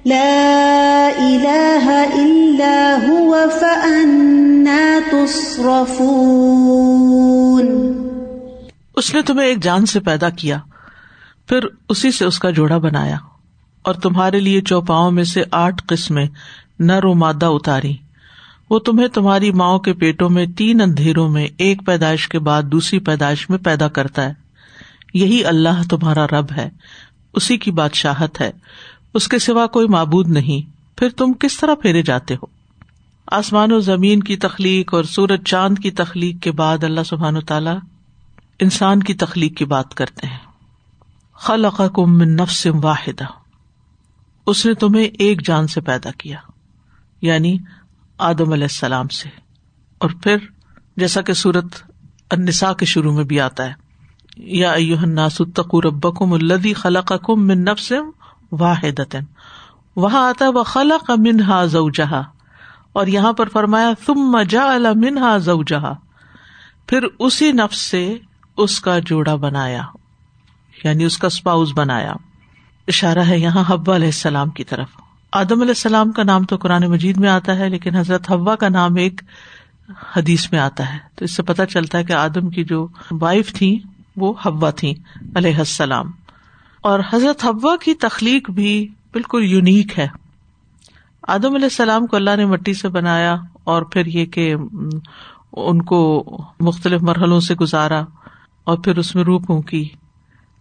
لا 0.05 1.09
إله 1.19 1.91
إلا 2.15 2.95
هو 3.07 3.35
فأنا 3.59 4.99
تصرفون. 5.11 6.01
اس 8.95 9.13
نے 9.13 9.21
تمہیں 9.21 9.47
ایک 9.47 9.63
جان 9.63 9.85
سے 9.85 9.99
پیدا 9.99 10.29
کیا، 10.29 10.57
پھر 11.47 11.59
اسی 11.89 12.11
سے 12.11 12.25
اس 12.25 12.39
کا 12.39 12.49
جوڑا 12.49 12.77
بنایا، 12.77 13.15
اور 13.81 13.93
تمہارے 13.93 14.39
لیے 14.39 14.61
چوپاؤں 14.61 15.11
میں 15.11 15.23
سے 15.23 15.43
آٹھ 15.51 15.83
قسمیں 15.87 16.27
نر 16.79 17.05
و 17.05 17.13
مادہ 17.13 17.45
اتاری۔ 17.45 17.95
وہ 18.69 18.79
تمہیں 18.79 19.07
تمہاری 19.07 19.51
ماؤں 19.51 19.79
کے 19.79 19.93
پیٹوں 19.93 20.29
میں 20.29 20.45
تین 20.45 20.81
اندھیروں 20.81 21.29
میں، 21.29 21.47
ایک 21.57 21.85
پیدائش 21.85 22.27
کے 22.27 22.39
بعد 22.39 22.63
دوسری 22.63 22.99
پیدائش 22.99 23.49
میں 23.49 23.57
پیدا 23.57 23.87
کرتا 23.87 24.25
ہے۔ 24.25 24.33
یہی 25.13 25.45
اللہ 25.45 25.83
تمہارا 25.89 26.27
رب 26.27 26.45
ہے، 26.57 26.69
اسی 27.33 27.57
کی 27.57 27.71
بادشاہت 27.71 28.41
ہے۔ 28.41 28.51
اس 29.13 29.27
کے 29.27 29.39
سوا 29.39 29.67
کوئی 29.67 29.87
معبود 29.87 30.27
نہیں۔ 30.27 30.71
پھر 30.97 31.09
تم 31.09 31.33
کس 31.33 31.57
طرح 31.57 31.75
پھیرے 31.75 32.01
جاتے 32.01 32.33
ہو؟ 32.33 32.45
آسمان 33.27 33.71
و 33.71 33.79
زمین 33.79 34.23
کی 34.23 34.37
تخلیق 34.37 34.93
اور 34.93 35.03
سورج 35.03 35.43
چاند 35.43 35.79
کی 35.79 35.91
تخلیق 35.91 36.43
کے 36.43 36.51
بعد 36.51 36.83
اللہ 36.83 37.01
سبحان 37.05 37.37
و 37.37 37.41
تعالی 37.41 37.69
انسان 38.59 39.03
کی 39.03 39.13
تخلیق 39.13 39.57
کی 39.57 39.65
بات 39.65 39.93
کرتے 39.93 40.27
ہیں۔ 40.27 40.37
خلق 41.33 41.99
من 41.99 42.35
نفس 42.35 42.67
واحدہ۔ 42.83 43.23
اس 44.45 44.65
نے 44.65 44.73
تمہیں 44.73 45.05
ایک 45.05 45.45
جان 45.45 45.67
سے 45.67 45.81
پیدا 45.81 46.11
کیا 46.11 46.37
یعنی 47.21 47.57
آدم 48.17 48.51
علیہ 48.51 48.63
السلام 48.63 49.07
سے۔ 49.07 49.29
اور 49.97 50.09
پھر 50.23 50.37
جیسا 50.97 51.21
کہ 51.21 51.33
سورت 51.33 51.65
النساء 52.29 52.73
کے 52.73 52.85
شروع 52.85 53.13
میں 53.13 53.23
بھی 53.23 53.39
آتا 53.39 53.65
ہے، 53.65 53.73
یا 54.37 54.75
ربکم 55.83 56.33
الذی 56.33 56.73
خلقکم 56.73 57.47
من 57.47 57.63
نفس 57.63 57.93
واحدۃ 58.51 59.15
وہاں 59.95 60.29
آتا 60.29 60.45
ہے 60.45 60.49
وہ 60.49 60.63
خلق 60.63 61.11
منہا 61.17 61.65
زوجہا 61.65 62.23
اور 62.93 63.07
یہاں 63.07 63.33
پر 63.33 63.49
فرمایا، 63.49 63.91
ثم 64.05 64.41
جعل 64.49 64.87
منہا 64.95 65.37
زوجہا 65.37 65.93
پھر 66.87 67.05
اسی 67.19 67.51
نفس 67.51 67.77
سے 67.77 68.17
اس 68.57 68.81
کا 68.81 68.99
جوڑا 68.99 69.35
بنایا 69.35 69.81
یعنی 70.83 71.03
اس 71.03 71.17
کا 71.17 71.27
اسپاؤز 71.27 71.71
بنایا۔ 71.75 72.13
اشارہ 72.87 73.19
ہے 73.19 73.39
یہاں 73.39 73.63
حبا 73.67 73.95
علیہ 73.95 74.07
السلام 74.07 74.49
کی 74.49 74.63
طرف۔ 74.63 74.87
آدم 75.31 75.61
علیہ 75.61 75.77
السلام 75.77 76.11
کا 76.11 76.23
نام 76.23 76.43
تو 76.43 76.57
قرآن 76.57 76.83
مجید 76.83 77.17
میں 77.17 77.29
آتا 77.29 77.57
ہے، 77.57 77.69
لیکن 77.69 77.95
حضرت 77.95 78.31
حوا 78.31 78.55
کا 78.55 78.69
نام 78.69 78.95
ایک 78.95 79.21
حدیث 80.15 80.51
میں 80.51 80.59
آتا 80.59 80.93
ہے۔ 80.93 80.97
تو 81.15 81.25
اس 81.25 81.35
سے 81.35 81.43
پتا 81.43 81.65
چلتا 81.65 81.97
ہے 81.97 82.03
کہ 82.03 82.13
آدم 82.13 82.49
کی 82.49 82.63
جو 82.63 82.87
وائف 83.11 83.53
تھی 83.53 83.79
وہ 84.15 84.33
ہوا 84.45 84.69
تھی 84.69 84.93
علیہ 85.35 85.57
السلام۔ 85.57 86.11
اور 86.81 86.99
حضرت 87.13 87.45
حوا 87.45 87.75
کی 87.75 87.93
تخلیق 87.93 88.51
بھی 88.51 88.87
بالکل 89.11 89.43
یونیک 89.43 89.99
ہے۔ 89.99 90.07
آدم 91.27 91.53
علیہ 91.53 91.65
السلام 91.65 92.07
کو 92.07 92.15
اللہ 92.15 92.35
نے 92.35 92.45
مٹی 92.45 92.73
سے 92.73 92.89
بنایا 92.89 93.35
اور 93.63 93.81
پھر 93.81 94.05
یہ 94.05 94.25
کہ 94.25 94.55
ان 95.51 95.81
کو 95.81 96.23
مختلف 96.59 97.01
مرحلوں 97.01 97.39
سے 97.39 97.55
گزارا 97.55 98.03
اور 98.63 98.77
پھر 98.77 98.97
اس 98.97 99.15
میں 99.15 99.23
روح 99.23 99.41
پھونکی۔ 99.45 99.89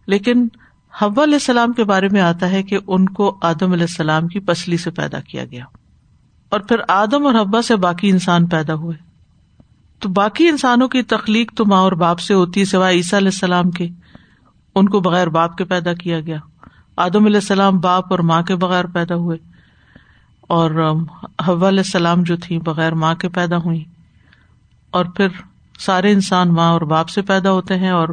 لیکن 0.06 0.48
حوا 1.02 1.22
علیہ 1.22 1.34
السلام 1.34 1.72
کے 1.72 1.84
بارے 1.84 2.08
میں 2.08 2.20
آتا 2.20 2.50
ہے 2.50 2.62
کہ 2.62 2.78
ان 2.86 3.08
کو 3.08 3.38
آدم 3.42 3.72
علیہ 3.72 3.86
السلام 3.90 4.28
کی 4.28 4.40
پسلی 4.40 4.76
سے 4.76 4.90
پیدا 4.90 5.20
کیا 5.20 5.44
گیا۔ 5.44 5.64
اور 6.48 6.60
پھر 6.60 6.76
آدم 6.88 7.26
اور 7.26 7.34
حبا 7.34 7.62
سے 7.62 7.76
باقی 7.76 8.10
انسان 8.10 8.46
پیدا 8.46 8.74
ہوئے۔ 8.74 8.96
تو 9.98 10.08
باقی 10.08 10.48
انسانوں 10.48 10.88
کی 10.88 11.02
تخلیق 11.02 11.52
تو 11.54 11.66
ماں 11.66 11.80
اور 11.80 11.92
باپ 11.92 12.20
سے 12.20 12.34
ہوتی 12.34 12.60
ہے، 12.60 12.64
سوائے 12.64 12.96
عیسیٰ 12.96 13.18
علیہ 13.18 13.28
السلام 13.28 13.70
کے۔ 13.70 13.88
ان 14.74 14.88
کو 14.88 15.00
بغیر 15.00 15.26
باپ 15.26 15.56
کے 15.56 15.64
پیدا 15.64 15.94
کیا 15.94 16.20
گیا۔ 16.20 16.38
آدم 16.96 17.24
علیہ 17.24 17.36
السلام 17.36 17.78
باپ 17.78 18.04
اور 18.10 18.18
ماں 18.18 18.42
کے 18.42 18.56
بغیر 18.56 18.84
پیدا 18.84 19.14
ہوئے۔ 19.14 19.36
اور 20.40 20.70
حوا 21.48 21.68
علیہ 21.68 21.78
السلام 21.78 22.22
جو 22.22 22.36
تھی 22.36 22.58
بغیر 22.58 22.94
ماں 22.94 23.14
کے 23.14 23.28
پیدا 23.28 23.56
ہوئی 23.56 23.84
اور 24.90 25.04
پھر 25.04 25.28
سارے 25.78 26.12
انسان 26.12 26.48
ماں 26.48 26.72
اور 26.72 26.80
باپ 26.80 27.08
سے 27.08 27.22
پیدا 27.22 27.52
ہوتے 27.52 27.78
ہیں 27.78 27.90
اور 27.90 28.08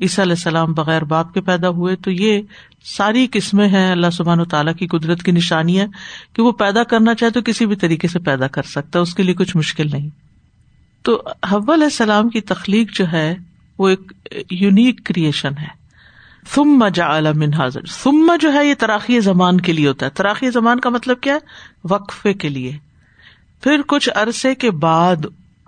عیسیٰ 0.00 0.24
علیہ 0.24 0.32
السلام 0.32 0.72
بغیر 0.72 1.04
باپ 1.04 1.34
کے 1.34 1.40
پیدا 1.40 1.68
ہوئے۔ 1.68 1.96
تو 1.96 2.10
یہ 2.10 2.42
ساری 2.84 3.26
قسمیں 3.32 3.68
ہیں 3.68 3.92
اللہ 3.92 4.10
سبحان 4.12 4.40
و 4.40 4.44
تعالیٰ 4.44 4.74
کی 4.74 4.86
قدرت 4.86 5.22
کی 5.22 5.32
نشانی 5.32 5.80
ہے 5.80 5.86
کہ 6.32 6.42
وہ 6.42 6.52
پیدا 6.52 6.84
کرنا 6.84 7.14
چاہے 7.14 7.30
تو 7.30 7.40
کسی 7.44 7.66
بھی 7.66 7.76
طریقے 7.76 8.08
سے 8.08 8.18
پیدا 8.18 8.46
کر 8.46 8.62
سکتا 8.62 8.98
ہے، 8.98 9.02
اس 9.02 9.14
کے 9.14 9.22
لیے 9.22 9.34
کچھ 9.34 9.56
مشکل 9.56 9.86
نہیں۔ 9.92 10.08
تو 11.02 11.22
حب 11.50 11.70
علیہ 11.70 11.84
السلام 11.84 12.28
کی 12.28 12.40
تخلیق 12.40 12.92
جو 12.92 13.12
ہے، 13.12 13.34
وہ 13.78 13.88
ایک 13.88 14.12
یونیک 14.50 15.04
کریشن 15.04 15.52
ہے۔ 15.58 15.79
ثم 16.48 16.88
جعل 16.94 17.32
من 17.32 17.54
حاضر. 17.54 17.80
ثم 17.84 18.32
جو 18.40 18.52
ہے 18.52 18.66
یہ 18.66 18.74
تراخی 18.74 19.20
زمان 19.20 19.60
کے 19.60 19.72
لیے 19.72 19.88
ہوتا 19.88 20.06
ہے. 20.06 20.10
تراخی 20.10 20.50
زمان 20.50 20.80
کا 20.80 20.90
مطلب 20.90 21.20
کیا 21.20 21.34
ہے؟ 21.34 21.38
وقفے 21.84 22.34
کے 22.34 22.48
لیے. 22.48 22.78
پھر 23.62 23.80
کچھ 23.86 24.10
عرصے 24.14 24.54
کے 24.54 24.70
بعد 24.70 25.16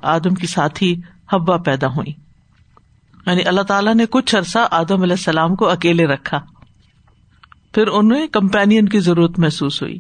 آدم 0.03 0.35
کی 0.35 0.47
ساتھی 0.47 1.01
حبا 1.33 1.57
پیدا 1.57 1.87
ہوئی. 1.87 2.13
یعنی 3.27 3.43
اللہ 3.43 3.61
تعالیٰ 3.61 3.95
نے 3.95 4.07
کچھ 4.11 4.37
عرصہ 4.37 4.59
آدم 4.71 5.03
علیہ 5.03 5.13
السلام 5.13 5.57
کو 5.57 5.69
اکیلے 5.69 6.07
رکھا. 6.07 6.41
پھر 7.75 7.87
انہیں 7.87 8.27
کمپین 8.27 8.89
کی 8.89 9.01
ضرورت 9.01 9.39
محسوس 9.39 9.83
ہوئی. 9.83 9.99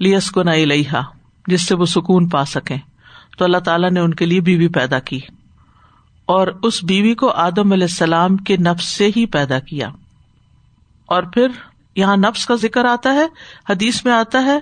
لیس 0.00 0.30
کو 0.30 0.42
نئی 0.42 0.64
لئیحا 0.64 1.00
جس 1.46 1.62
سے 1.62 1.74
وہ 1.74 1.84
سکون 1.84 2.28
پا 2.28 2.44
سکیں. 2.44 2.78
تو 3.38 3.44
اللہ 3.44 3.58
تعالیٰ 3.58 3.90
نے 3.90 4.00
ان 4.00 4.14
کے 4.14 4.26
لیے 4.26 4.40
بیوی 4.40 4.68
پیدا 4.68 4.98
کی. 4.98 5.20
اور 6.26 6.46
اس 6.62 6.84
بیوی 6.84 7.14
کو 7.14 7.30
آدم 7.30 7.72
علیہ 7.72 7.84
السلام 7.84 8.36
کے 8.36 8.56
نفس 8.56 8.84
سے 8.84 9.08
ہی 9.16 9.26
پیدا 9.26 9.58
کیا۔ 9.58 9.88
اور 11.06 11.22
پھر 11.22 11.48
یہاں 11.96 12.16
نفس 12.16 12.46
کا 12.46 12.54
ذکر 12.54 12.84
آتا 12.84 13.14
ہے، 13.14 13.26
حدیث 13.70 14.04
میں 14.04 14.12
آتا 14.12 14.44
ہے 14.44 14.58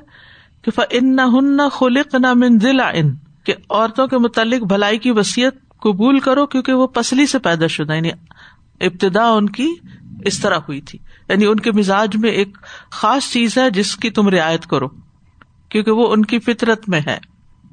کہ 0.62 0.70
ان 0.90 1.16
نہ 1.16 1.68
خلق 1.72 2.14
نہ 2.14 2.34
من 2.34 2.60
ضلع 2.60 2.90
ان 2.94 3.14
کہ 3.44 3.54
عورتوں 3.70 4.06
کے 4.06 4.18
متعلق 4.18 4.62
بھلائی 4.62 4.98
کی 4.98 5.10
وسیعت 5.10 5.52
قبول 5.80 6.18
کرو 6.18 6.46
کیونکہ 6.46 6.72
وہ 6.72 6.86
پسلی 6.86 7.26
سے 7.26 7.38
پیدا 7.38 7.66
شدہ 7.66 7.92
یعنی 7.92 8.10
ابتدا 8.80 9.30
ان 9.30 9.48
کی 9.48 9.74
اس 10.24 10.40
طرح 10.40 10.56
ہوئی 10.56 10.80
تھی۔ 10.80 10.98
یعنی 11.28 11.46
ان 11.46 11.56
کے 11.56 11.72
مزاج 11.72 12.16
میں 12.16 12.30
ایک 12.30 12.58
خاص 12.90 13.30
چیز 13.30 13.58
ہے 13.58 13.70
جس 13.70 13.96
کی 13.96 14.10
تم 14.10 14.28
رعایت 14.28 14.66
کرو، 14.66 14.88
کیونکہ 15.68 15.90
وہ 15.90 16.12
ان 16.12 16.24
کی 16.24 16.38
فطرت 16.38 16.88
میں 16.88 17.00
ہے۔ 17.06 17.18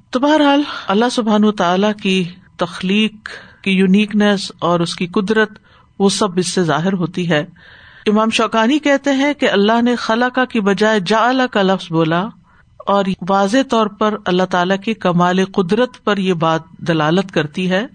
تو 0.10 0.20
بہرحال 0.20 0.62
اللہ 0.88 1.10
سبحان 1.12 1.52
تعالی 1.52 1.88
کی 2.04 2.24
تخلیق 2.58 3.30
کی 3.64 3.72
یونیکنیس 3.72 4.52
اور 4.60 4.80
اس 4.80 4.96
کی 4.96 5.08
قدرت، 5.08 5.60
وہ 6.00 6.10
سب 6.10 6.38
اس 6.38 6.54
سے 6.54 6.64
ظاہر 6.64 6.94
ہوتی 6.94 7.30
ہے۔ 7.30 7.46
امام 8.08 8.30
شوقانی 8.30 8.80
کہتے 8.80 9.12
ہیں 9.14 9.34
کہ 9.34 9.50
اللہ 9.50 9.82
نے 9.82 9.96
خلا 9.96 10.30
کا 10.30 10.46
کی 10.46 10.60
بجائے 10.60 11.00
جا 11.06 11.32
کا 11.52 11.62
لفظ 11.62 11.92
بولا 11.92 12.22
اور 12.88 13.06
واضح 13.30 13.58
طور 13.70 13.88
پر 14.00 14.16
اللہ 14.26 14.44
تعالی 14.44 14.78
کی 14.78 14.94
کمال 14.94 15.44
قدرت 15.46 16.04
پر 16.04 16.18
یہ 16.18 16.34
بات 16.34 16.62
دلالت 16.88 17.32
کرتی 17.32 17.70
ہے، 17.72 17.86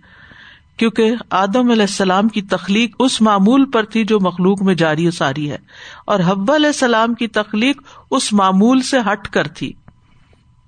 کیونکہ 0.77 1.15
آدم 1.31 1.71
علیہ 1.71 1.83
السلام 1.83 2.29
کی 2.29 2.43
تخلیق 2.43 2.97
اس 2.99 3.21
معمول 3.21 3.65
پر 3.71 3.85
تھی 3.85 4.05
جو 4.05 4.19
مخلوق 4.21 4.63
میں 4.63 4.75
جاری 4.75 5.07
و 5.07 5.11
ساری 5.11 5.51
ہے، 5.51 5.59
اور 6.07 6.21
حب 6.27 6.53
علیہ 6.53 6.67
السلام 6.67 7.15
کی 7.15 7.29
تخلیق 7.29 7.83
اس 8.11 8.33
معمول 8.33 8.83
سے 8.83 8.99
ہٹ 9.07 9.29
کر 9.29 9.49
تھی۔ 9.49 9.73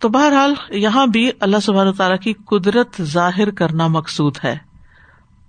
تو 0.01 0.09
بہرحال 0.09 0.55
یہاں 0.71 1.07
بھی 1.07 1.31
اللہ 1.41 1.61
سبحانہ 1.63 1.91
تعالیٰ 1.91 2.19
کی 2.19 2.33
قدرت 2.47 3.03
ظاہر 3.03 3.51
کرنا 3.51 3.87
مقصود 3.87 4.37
ہے۔ 4.45 4.57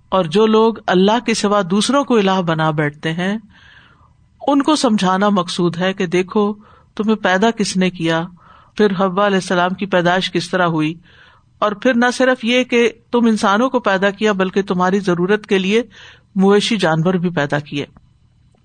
اور 0.10 0.26
جو 0.26 0.46
لوگ 0.46 0.74
اللہ 0.88 1.26
کے 1.26 1.34
سوا 1.34 1.62
دوسروں 1.72 2.04
کو 2.04 2.18
الہ 2.18 2.42
بنا 2.42 2.72
بیٹھتے 2.72 3.14
ہیں، 3.14 3.38
ان 4.48 4.62
کو 4.62 4.76
سمجھانا 4.76 5.30
مقصود 5.30 5.78
ہے 5.78 5.94
کہ 5.94 6.06
دیکھو، 6.06 6.54
تمہیں 6.96 7.16
پیدا 7.16 7.52
کس 7.52 7.78
نے 7.78 7.90
کیا؟ 7.90 8.26
پھر 8.78 8.88
حبا 8.98 9.28
علیہ 9.28 9.38
السلام 9.38 9.74
کی 9.74 9.86
پیدائش 9.86 10.32
کس 10.32 10.50
طرح 10.50 10.66
ہوئی؟ 10.66 10.94
اور 11.60 11.72
پھر 11.72 11.94
نہ 11.94 12.06
صرف 12.14 12.46
یہ 12.46 12.64
کہ 12.64 12.92
تم 13.12 13.26
انسانوں 13.26 13.70
کو 13.70 13.80
پیدا 13.80 14.10
کیا، 14.10 14.32
بلکہ 14.32 14.62
تمہاری 14.62 15.00
ضرورت 15.00 15.48
کے 15.48 15.58
لیے 15.58 15.84
مویشی 16.36 16.78
جانور 16.78 17.14
بھی 17.14 17.30
پیدا 17.30 17.60
کیے۔ 17.60 17.86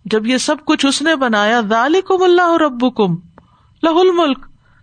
جب 0.05 0.27
یہ 0.27 0.37
سب 0.37 0.57
کچھ 0.65 0.87
اس 0.87 1.03
نے 1.03 1.17
بنایا 1.17 1.61
کم 2.09 2.23
اللہ 2.23 2.43
اور 2.43 2.61
ابو 2.61 2.91
کم 2.91 3.15
لہ 3.83 3.99
الملک 4.01 4.39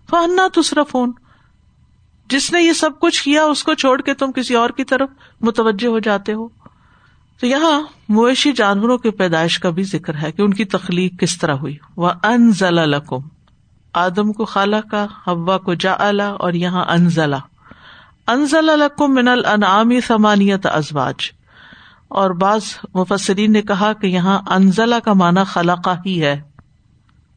فہنا 0.09 0.47
تصرف 0.55 0.91
فون 0.91 1.11
جس 2.31 2.51
نے 2.51 2.61
یہ 2.61 2.73
سب 2.73 2.89
کچھ 2.99 3.23
کیا 3.23 3.43
اس 3.43 3.63
کو 3.63 3.73
چھوڑ 3.73 4.01
کے 4.01 4.13
تم 4.13 4.31
کسی 4.31 4.55
اور 4.55 4.69
کی 4.69 4.83
طرف 4.83 5.09
متوجہ 5.41 5.87
ہو 5.87 5.99
جاتے 5.99 6.33
ہو؟ 6.33 6.47
تو 7.39 7.45
یہاں 7.45 7.81
مویشی 8.09 8.51
جانوروں 8.51 8.97
کی 8.97 9.09
پیدائش 9.09 9.59
کا 9.59 9.69
بھی 9.69 9.83
ذکر 9.83 10.15
ہے 10.15 10.31
کہ 10.31 10.41
ان 10.41 10.53
کی 10.53 10.65
تخلیق 10.65 11.19
کس 11.19 11.37
طرح 11.37 11.53
ہوئی۔ 11.53 11.77
وہ 11.95 12.09
ان 12.23 12.51
ضلع 12.51 12.97
آدم 13.93 14.33
کو 14.33 14.45
خالہ 14.45 14.75
کا 14.91 15.05
ہوا 15.27 15.57
کو 15.57 15.73
جا 15.73 15.91
اور 16.39 16.53
یہاں 16.53 16.85
انزلہ۔ 16.85 17.35
انزل 18.27 18.69
الکم 18.69 19.13
من 19.13 19.27
الانعام 19.27 19.91
ثمانیت 20.07 20.65
ازواج 20.65 21.31
اور 22.07 22.31
بعض 22.31 22.61
مفسرین 22.93 23.51
نے 23.51 23.61
کہا 23.61 23.93
کہ 23.93 24.07
یہاں 24.07 24.39
انزلہ 24.47 24.95
کا 25.03 25.13
معنی 25.13 25.41
خلقہ 25.47 25.89
ہی 26.05 26.23
ہے۔ 26.23 26.41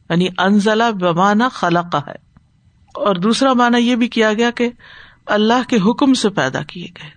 یعنی 0.09 0.27
انزلہ 0.37 0.91
بمانا 0.91 1.49
خلقہ 1.49 1.97
ہے۔ 2.07 2.24
اور 2.95 3.15
دوسرا 3.15 3.53
معنی 3.53 3.77
یہ 3.77 3.95
بھی 3.95 4.07
کیا 4.07 4.33
گیا 4.33 4.51
کہ 4.51 4.69
اللہ 5.25 5.69
کے 5.69 5.77
حکم 5.89 6.13
سے 6.13 6.29
پیدا 6.29 6.61
کیے 6.63 6.83
گئے۔ 6.83 7.09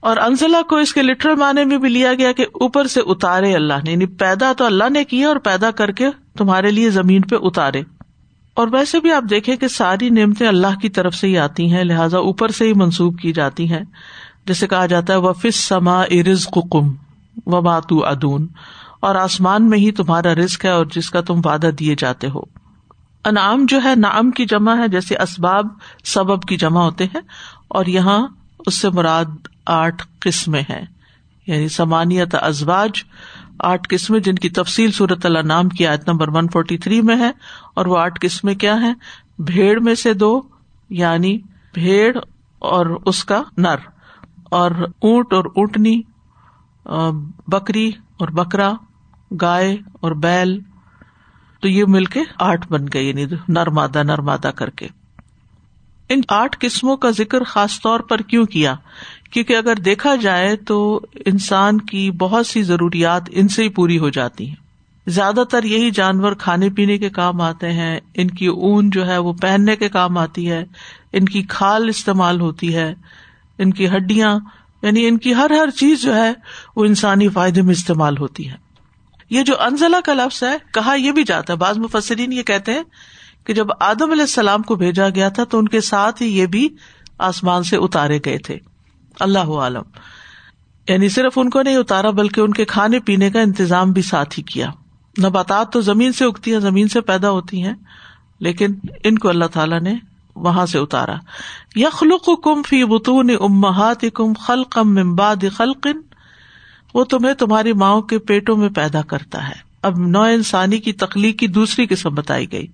اور 0.00 0.16
انزلہ 0.16 0.56
کو 0.68 0.76
اس 0.76 0.94
کے 0.94 1.02
لٹرل 1.02 1.34
معنی 1.34 1.64
میں 1.64 1.78
بھی 1.78 1.88
لیا 1.88 2.14
گیا 2.14 2.32
کہ 2.32 2.42
اوپر 2.42 2.86
سے 2.86 3.00
اتارے 3.00 3.54
اللہ 3.54 3.74
نے 3.84 3.92
یعنی 3.92 4.06
پیدا 4.06 4.52
تو 4.52 4.64
اللہ 4.64 4.90
نے 4.90 5.04
کیا 5.04 5.28
اور 5.28 5.36
پیدا 5.36 5.70
کر 5.70 5.92
کے 5.92 6.08
تمہارے 6.38 6.70
لیے 6.70 6.90
زمین 6.90 7.22
پہ 7.22 7.36
اتارے۔ 7.40 7.82
اور 8.54 8.68
ویسے 8.72 9.00
بھی 9.00 9.12
آپ 9.12 9.22
دیکھیں 9.30 9.56
کہ 9.56 9.68
ساری 9.68 10.10
نعمتیں 10.10 10.48
اللہ 10.48 10.78
کی 10.82 10.88
طرف 10.88 11.14
سے 11.14 11.26
ہی 11.26 11.38
آتی 11.38 11.72
ہیں، 11.72 11.84
لہٰذا 11.84 12.18
اوپر 12.18 12.48
سے 12.48 12.64
ہی 12.64 12.72
منسوب 12.72 13.18
کی 13.18 13.32
جاتی 13.32 13.72
ہیں۔ 13.72 13.82
جیسے 14.46 14.66
کہا 14.66 14.86
جاتا 14.86 15.12
ہے 15.12 15.18
وفس 15.18 15.56
سما 15.56 16.02
ارز 16.02 16.46
کم 16.46 16.94
و 17.46 17.60
باتو 17.60 18.06
ادون 18.06 18.46
اور 19.00 19.14
آسمان 19.14 19.70
میں 19.70 19.78
ہی 19.78 19.92
تمہارا 19.92 20.34
رزق 20.34 20.64
ہے 20.64 20.70
اور 20.70 20.86
جس 20.86 21.10
کا 21.10 21.20
تم 21.20 21.40
وعدہ 21.44 21.70
دیے 21.78 21.94
جاتے 21.98 22.28
ہو۔ 22.28 22.61
انعام 23.24 23.64
جو 23.68 23.82
ہے 23.84 23.94
نام 23.96 24.30
کی 24.30 24.44
جمع 24.44 24.76
ہے، 24.76 24.88
جیسے 24.88 25.16
اسباب، 25.16 25.66
سبب 26.04 26.42
کی 26.42 26.56
جمع 26.56 26.82
ہوتے 26.82 27.04
ہیں، 27.04 27.20
اور 27.68 27.86
یہاں 27.86 28.20
اس 28.66 28.80
سے 28.80 28.90
مراد 28.90 29.46
آٹھ 29.66 30.02
قسمیں 30.20 30.62
ہیں۔ 30.70 30.84
یعنی 31.46 31.68
سمانیت 31.68 32.34
ازواج، 32.34 33.02
آٹھ 33.60 33.88
قسمیں 33.88 34.18
جن 34.20 34.34
کی 34.34 34.48
تفصیل 34.50 34.92
صورت 34.92 35.26
اللہ 35.26 35.42
نام 35.44 35.68
کی 35.68 35.86
آیت 35.86 36.08
نمبر 36.08 36.28
ون 36.28 36.48
فورٹی 36.52 36.78
تھری 36.78 37.00
میں 37.00 37.16
ہے، 37.16 37.30
اور 37.74 37.86
وہ 37.86 37.98
آٹھ 37.98 38.18
قسمیں 38.20 38.54
کیا 38.54 38.80
ہے 38.80 38.92
بھیڑ 39.42 39.78
میں 39.80 39.94
سے 39.94 40.12
دو 40.14 40.40
یعنی 40.90 41.36
بھیڑ 41.74 42.16
اور 42.62 42.86
اس 43.06 43.24
کا 43.24 43.42
نر، 43.56 43.88
اور 44.50 44.70
اونٹ 45.02 45.32
اور 45.32 45.44
اونٹنی 45.44 46.00
بکری 47.48 47.90
اور 48.18 48.28
بکرا، 48.28 48.72
گائے 49.40 49.76
اور 50.00 50.12
بیل 50.18 50.58
تو 51.62 51.68
یہ 51.68 51.84
مل 51.88 52.04
کے 52.04 52.20
آٹھ 52.38 52.68
بن 52.68 52.84
گئے 52.94 53.02
یعنی 53.02 53.26
نر 53.48 53.70
مادہ 53.70 54.02
نر 54.02 54.20
مادہ 54.20 54.50
کر 54.54 54.70
کے۔ 54.70 54.86
ان 56.08 56.20
آٹھ 56.28 56.56
قسموں 56.60 56.96
کا 56.96 57.10
ذکر 57.10 57.44
خاص 57.44 57.80
طور 57.80 58.00
پر 58.00 58.18
کیوں 58.18 58.46
کیا؟ 58.46 58.74
کیونکہ 59.30 59.56
اگر 59.56 59.74
دیکھا 59.74 60.14
جائے 60.14 60.56
تو 60.56 61.00
انسان 61.26 61.80
کی 61.80 62.10
بہت 62.10 62.46
سی 62.46 62.62
ضروریات 62.62 63.22
ان 63.30 63.48
سے 63.48 63.62
ہی 63.62 63.68
پوری 63.68 63.98
ہو 63.98 64.08
جاتی 64.08 64.48
ہیں۔ 64.48 64.54
زیادہ 65.06 65.44
تر 65.50 65.64
یہی 65.64 65.90
جانور 65.90 66.32
کھانے 66.32 66.70
پینے 66.70 66.98
کے 66.98 67.10
کام 67.10 67.40
آتے 67.40 67.72
ہیں، 67.72 68.00
ان 68.14 68.28
کی 68.28 68.46
اون 68.46 68.90
جو 68.90 69.06
ہے 69.06 69.18
وہ 69.18 69.32
پہننے 69.32 69.76
کے 69.76 69.88
کام 69.88 70.18
آتی 70.18 70.50
ہے، 70.50 70.64
ان 71.12 71.24
کی 71.24 71.42
کھال 71.42 71.88
استعمال 71.88 72.40
ہوتی 72.40 72.74
ہے، 72.74 72.94
ان 73.58 73.72
کی 73.72 73.88
ہڈیاں 73.88 74.38
یعنی 74.82 75.06
ان 75.06 75.18
کی 75.18 75.34
ہر 75.34 75.50
ہر 75.50 75.70
چیز 75.70 76.02
جو 76.02 76.16
ہے 76.16 76.32
وہ 76.76 76.84
انسانی 76.84 77.28
فائدے 77.28 77.62
میں 77.62 77.72
استعمال 77.72 78.18
ہوتی 78.18 78.50
ہے۔ 78.50 78.71
یہ 79.32 79.42
جو 79.42 79.60
انزلہ 79.60 79.96
کا 80.04 80.14
لفظ 80.14 80.42
ہے، 80.42 80.56
کہا 80.74 80.94
یہ 80.94 81.12
بھی 81.12 81.24
جاتا 81.24 81.52
ہے۔ 81.52 81.58
بعض 81.58 81.78
مفسرین 81.78 82.32
یہ 82.32 82.42
کہتے 82.42 82.72
ہیں 82.72 82.82
کہ 83.44 83.54
جب 83.54 83.66
آدم 83.80 84.10
علیہ 84.10 84.22
السلام 84.22 84.62
کو 84.62 84.74
بھیجا 84.74 85.08
گیا 85.08 85.28
تھا 85.28 85.44
تو 85.44 85.58
ان 85.58 85.68
کے 85.68 85.80
ساتھ 85.80 86.22
ہی 86.22 86.38
یہ 86.38 86.46
بھی 86.46 86.68
آسمان 87.18 87.62
سے 87.62 87.76
اتارے 87.76 88.18
گئے 88.24 88.38
تھے۔ 88.38 88.58
اللہ 89.20 89.38
عالم۔ 89.38 89.82
یعنی 90.88 91.08
صرف 91.08 91.38
ان 91.38 91.50
کو 91.50 91.62
نہیں 91.62 91.76
اتارا، 91.76 92.10
بلکہ 92.10 92.40
ان 92.40 92.52
کے 92.52 92.64
کھانے 92.64 92.98
پینے 92.98 93.30
کا 93.30 93.40
انتظام 93.40 93.92
بھی 93.92 94.02
ساتھ 94.02 94.38
ہی 94.38 94.44
کیا۔ 94.44 94.70
نباتات 95.24 95.72
تو 95.72 95.80
زمین 95.80 96.12
سے 96.12 96.24
اگتی 96.24 96.52
ہیں، 96.52 96.60
زمین 96.60 96.88
سے 96.88 97.00
پیدا 97.00 97.30
ہوتی 97.30 97.62
ہیں، 97.62 97.74
لیکن 98.38 98.74
ان 99.04 99.18
کو 99.18 99.28
اللہ 99.28 99.44
تعالیٰ 99.44 99.80
نے 99.80 99.94
وہاں 100.36 100.66
سے 100.66 100.78
اتارا۔ 100.78 101.14
یخلق 101.76 102.44
کم 102.44 102.62
فی 102.62 102.84
بتون 102.84 103.30
امہات 103.40 104.04
کم 104.14 104.32
خلقم 104.32 104.94
ممباد 104.94 105.36
خلقن 105.56 106.11
وہ 106.94 107.04
تمہیں 107.04 107.34
تمہاری 107.34 107.72
ماؤں 107.72 108.02
کے 108.02 108.18
پیٹوں 108.18 108.56
میں 108.56 108.68
پیدا 108.68 109.02
کرتا 109.02 109.48
ہے۔ 109.48 109.54
اب 109.82 109.98
نو 109.98 110.20
انسانی 110.20 110.78
کی 110.78 110.92
تخلیق 110.92 111.38
کی 111.38 111.46
دوسری 111.46 111.86
قسم 111.86 112.14
بتائی 112.14 112.52
گئی۔ 112.52 112.66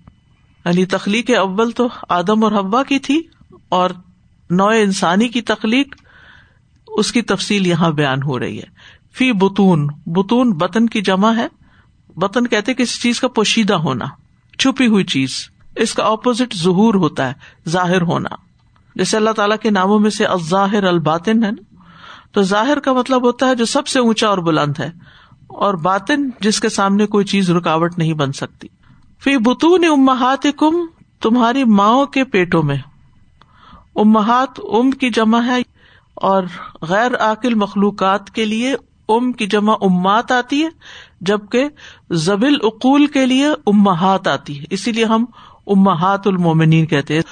یعنی 0.64 0.84
تخلیق 0.84 1.30
اول 1.38 1.70
تو 1.70 1.88
آدم 2.08 2.44
اور 2.44 2.52
ہوا 2.52 2.82
کی 2.82 2.98
تھی 2.98 3.22
اور 3.68 3.90
نو 4.50 4.66
انسانی 4.66 5.28
کی 5.28 5.42
تخلیق 5.42 5.96
اس 6.88 7.12
کی 7.12 7.22
تفصیل 7.22 7.66
یہاں 7.66 7.90
بیان 7.90 8.22
ہو 8.22 8.38
رہی 8.38 8.58
ہے۔ 8.58 8.98
فی 9.16 9.32
بتون 9.32 9.88
بتون 10.06 10.52
بتن 10.52 10.86
کی 10.86 11.00
جمع 11.00 11.36
ہے۔ 11.36 11.46
بتن 12.16 12.46
کہتے 12.46 12.74
کسی 12.74 13.00
چیز 13.00 13.20
کا 13.20 13.28
پوشیدہ 13.28 13.74
ہونا، 13.74 14.04
چھپی 14.58 14.86
ہوئی 14.86 15.04
چیز۔ 15.04 15.48
اس 15.76 15.94
کا 15.94 16.04
اپوزٹ 16.04 16.54
ظہور 16.54 16.94
ہوتا 16.94 17.28
ہے، 17.28 17.32
ظاہر 17.68 18.02
ہونا۔ 18.02 18.28
جیسے 18.94 19.16
اللہ 19.16 19.30
تعالیٰ 19.30 19.56
کے 19.58 19.70
ناموں 19.70 19.98
میں 19.98 20.10
سے 20.10 20.24
ظاہر 20.48 20.84
الباطن 20.84 21.44
ہے 21.44 21.50
نا۔ 21.50 21.67
تو 22.38 22.42
ظاہر 22.42 22.78
کا 22.78 22.92
مطلب 22.92 23.24
ہوتا 23.24 23.46
ہے 23.48 23.54
جو 23.54 23.64
سب 23.64 23.86
سے 23.86 23.98
اونچا 23.98 24.28
اور 24.28 24.38
بلند 24.38 24.78
ہے، 24.78 24.90
اور 25.48 25.74
باطن 25.74 26.28
جس 26.40 26.60
کے 26.60 26.68
سامنے 26.68 27.06
کوئی 27.06 27.24
چیز 27.24 27.50
رکاوٹ 27.50 27.98
نہیں 27.98 28.12
بن 28.12 28.32
سکتی۔ 28.32 28.68
فی 29.22 29.36
بتون 29.36 29.84
امہات 29.84 30.46
کم 30.58 30.76
تمہاری 31.22 31.64
ماؤں 31.64 32.06
کے 32.06 32.24
پیٹوں 32.24 32.62
میں۔ 32.62 32.76
امہات 33.96 34.60
ام 34.72 34.90
کی 34.90 35.10
جمع 35.10 35.40
ہے، 35.46 35.60
اور 36.16 36.42
غیر 36.82 37.16
عاقل 37.20 37.54
مخلوقات 37.54 38.30
کے 38.30 38.44
لیے 38.44 38.74
ام 39.08 39.32
کی 39.32 39.46
جمع 39.46 39.74
امات 39.80 40.32
آتی 40.32 40.62
ہے، 40.62 40.68
جبکہ 41.20 41.68
زبل 42.10 42.56
اقول 42.62 43.06
کے 43.06 43.26
لیے 43.26 43.48
امہات 43.66 44.28
آتی 44.28 44.58
ہے۔ 44.60 44.64
اسی 44.70 44.92
لیے 44.92 45.04
ہم 45.04 45.24
امہات 45.66 46.26
المومنین 46.26 46.86
کہتے 46.86 47.14
ہیں۔ 47.14 47.22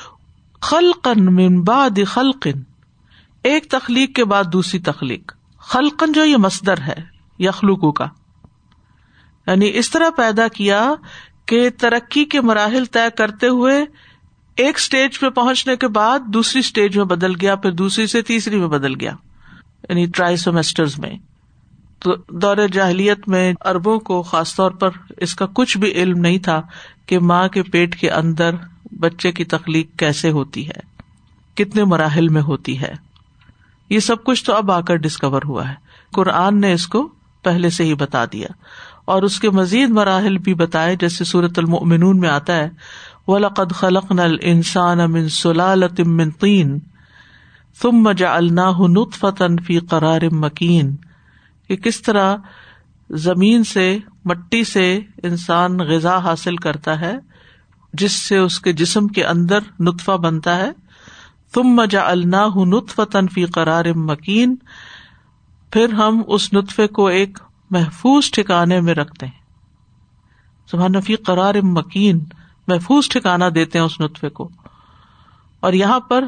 خلقن 0.63 1.35
من 1.35 1.61
بعد 1.63 1.99
خلقن 2.07 2.63
ایک 3.47 3.71
تخلیق 3.71 4.15
کے 4.15 4.25
بعد 4.25 4.45
دوسری 4.53 4.81
تخلیق۔ 4.81 5.33
خلقن 5.59 6.13
جو 6.13 6.25
یہ 6.25 6.37
مصدر 6.37 6.79
ہے 6.79 6.95
یخلوق 7.39 7.95
کا۔ 7.95 8.07
یعنی 9.47 9.71
اس 9.75 9.91
طرح 9.91 10.11
پیدا 10.17 10.49
کیا 10.49 10.95
کہ 11.47 11.71
ترقی 11.71 12.25
کے 12.25 12.41
مراحل 12.41 12.85
طے 12.85 13.11
کرتے 13.19 13.47
ہوئے 13.49 13.85
ایک 14.57 14.77
اسٹیج 14.77 15.21
پہ 15.21 15.29
پہنچنے 15.29 15.77
کے 15.77 15.89
بعد 15.89 16.19
دوسری 16.27 16.59
اسٹیج 16.59 16.97
میں 16.97 17.05
بدل 17.05 17.33
گیا، 17.41 17.57
پھر 17.57 17.71
دوسری 17.71 18.07
سے 18.07 18.23
تیسری 18.23 18.57
میں 18.57 18.69
بدل 18.69 19.01
گیا۔ 19.01 19.17
یعنی 19.89 20.07
ٹرائی 20.07 20.37
سیمسٹر 20.37 20.85
میں۔ 20.99 21.17
تو 21.99 22.15
دور 22.29 22.57
جاہلیت 22.73 23.29
میں 23.29 23.55
اربوں 23.65 23.99
کو 23.99 24.23
خاص 24.23 24.57
طور 24.57 24.71
پر 24.71 24.91
اس 25.17 25.35
کا 25.35 25.47
کچھ 25.55 25.79
بھی 25.79 25.93
علم 25.93 26.19
نہیں 26.19 26.39
تھا 26.39 26.63
کہ 27.07 27.19
ماں 27.19 27.49
کے 27.49 27.63
پیٹ 27.63 28.01
کے 28.01 28.11
اندر 28.11 28.51
بچے 29.01 29.33
کی 29.33 29.45
تخلیق 29.45 29.99
کیسے 29.99 30.31
ہوتی 30.31 30.69
ہے، 30.69 30.81
کتنے 31.55 31.85
مراحل 31.85 32.29
میں 32.29 32.43
ہوتی 32.43 32.81
ہے۔ 32.81 33.06
یہ 33.91 33.99
سب 33.99 34.25
کچھ 34.25 34.45
تو 34.45 34.55
اب 34.55 34.71
آ 34.71 34.81
کر 34.81 34.97
ڈسکور 34.97 35.43
ہوا 35.45 35.69
ہے۔ 35.69 35.75
قرآن 36.13 36.61
نے 36.61 36.73
اس 36.73 36.89
کو 36.89 37.09
پہلے 37.45 37.71
سے 37.71 37.85
ہی 37.85 37.95
بتا 37.95 38.25
دیا۔ 38.25 38.47
اور 39.05 39.23
اس 39.23 39.41
کے 39.41 39.51
مزید 39.51 39.91
مراحل 39.91 40.39
بھی 40.39 40.55
بتائے، 40.55 40.97
جیسے 40.97 41.25
سورت 41.25 41.59
المؤمنون 41.59 42.21
میں 42.21 42.29
آتا 42.29 42.57
ہے۔ 42.57 42.71
وَلَقَدْ 43.27 43.75
خَلَقْنَا 43.75 44.25
الْإِنسَانَ 44.25 45.03
مِن 45.03 45.29
سُلَالَةٍ 45.29 46.07
مِن 46.07 46.31
طِين 46.31 46.79
ثُمَّ 47.83 48.13
جَعَلْنَاهُ 48.13 48.89
نُطْفَةً 48.89 49.57
فِي 49.57 49.79
قَرَارٍ 49.79 50.29
مَكِينٍ۔ 50.33 50.91
کہ 51.69 51.77
کس 51.77 52.03
طرح 52.03 52.37
زمین 53.11 53.65
سے، 53.65 53.99
مٹی 54.25 54.65
سے 54.65 55.01
انسان 55.23 55.79
غذا 55.79 56.19
حاصل 56.19 56.57
کرتا 56.57 57.01
ہے، 57.01 57.15
جس 57.93 58.13
سے 58.13 58.39
اس 58.39 58.61
کے 58.61 58.73
جسم 58.73 59.09
کے 59.09 59.25
اندر 59.25 59.59
نطفہ 59.81 60.13
بنتا 60.13 60.57
ہے۔ 60.57 60.71
تم 61.57 61.69
مجا 61.69 62.11
اللہ 62.11 62.57
نطف 62.57 63.01
تنفی 63.13 63.45
قرار 63.45 63.85
مکین 63.95 64.57
پھر 65.73 65.93
ہم 65.93 66.23
اس 66.27 66.53
نطفے 66.53 66.87
کو 66.87 67.07
ایک 67.07 67.39
محفوظ 67.71 68.31
ٹھکانے 68.31 68.81
میں 68.81 68.95
رکھتے 68.95 69.27
ہیں۔ 69.27 69.47
نفی 70.89 71.15
قرار 71.15 71.55
مکین۔ 71.63 72.25
محفوظ 72.69 73.09
ٹھکانا 73.09 73.49
دیتے 73.55 73.79
ہیں 73.79 73.87
اس 73.87 74.01
نطفے 74.01 74.29
کو۔ 74.29 74.51
اور 75.61 75.73
یہاں 75.73 76.01
پر 76.01 76.25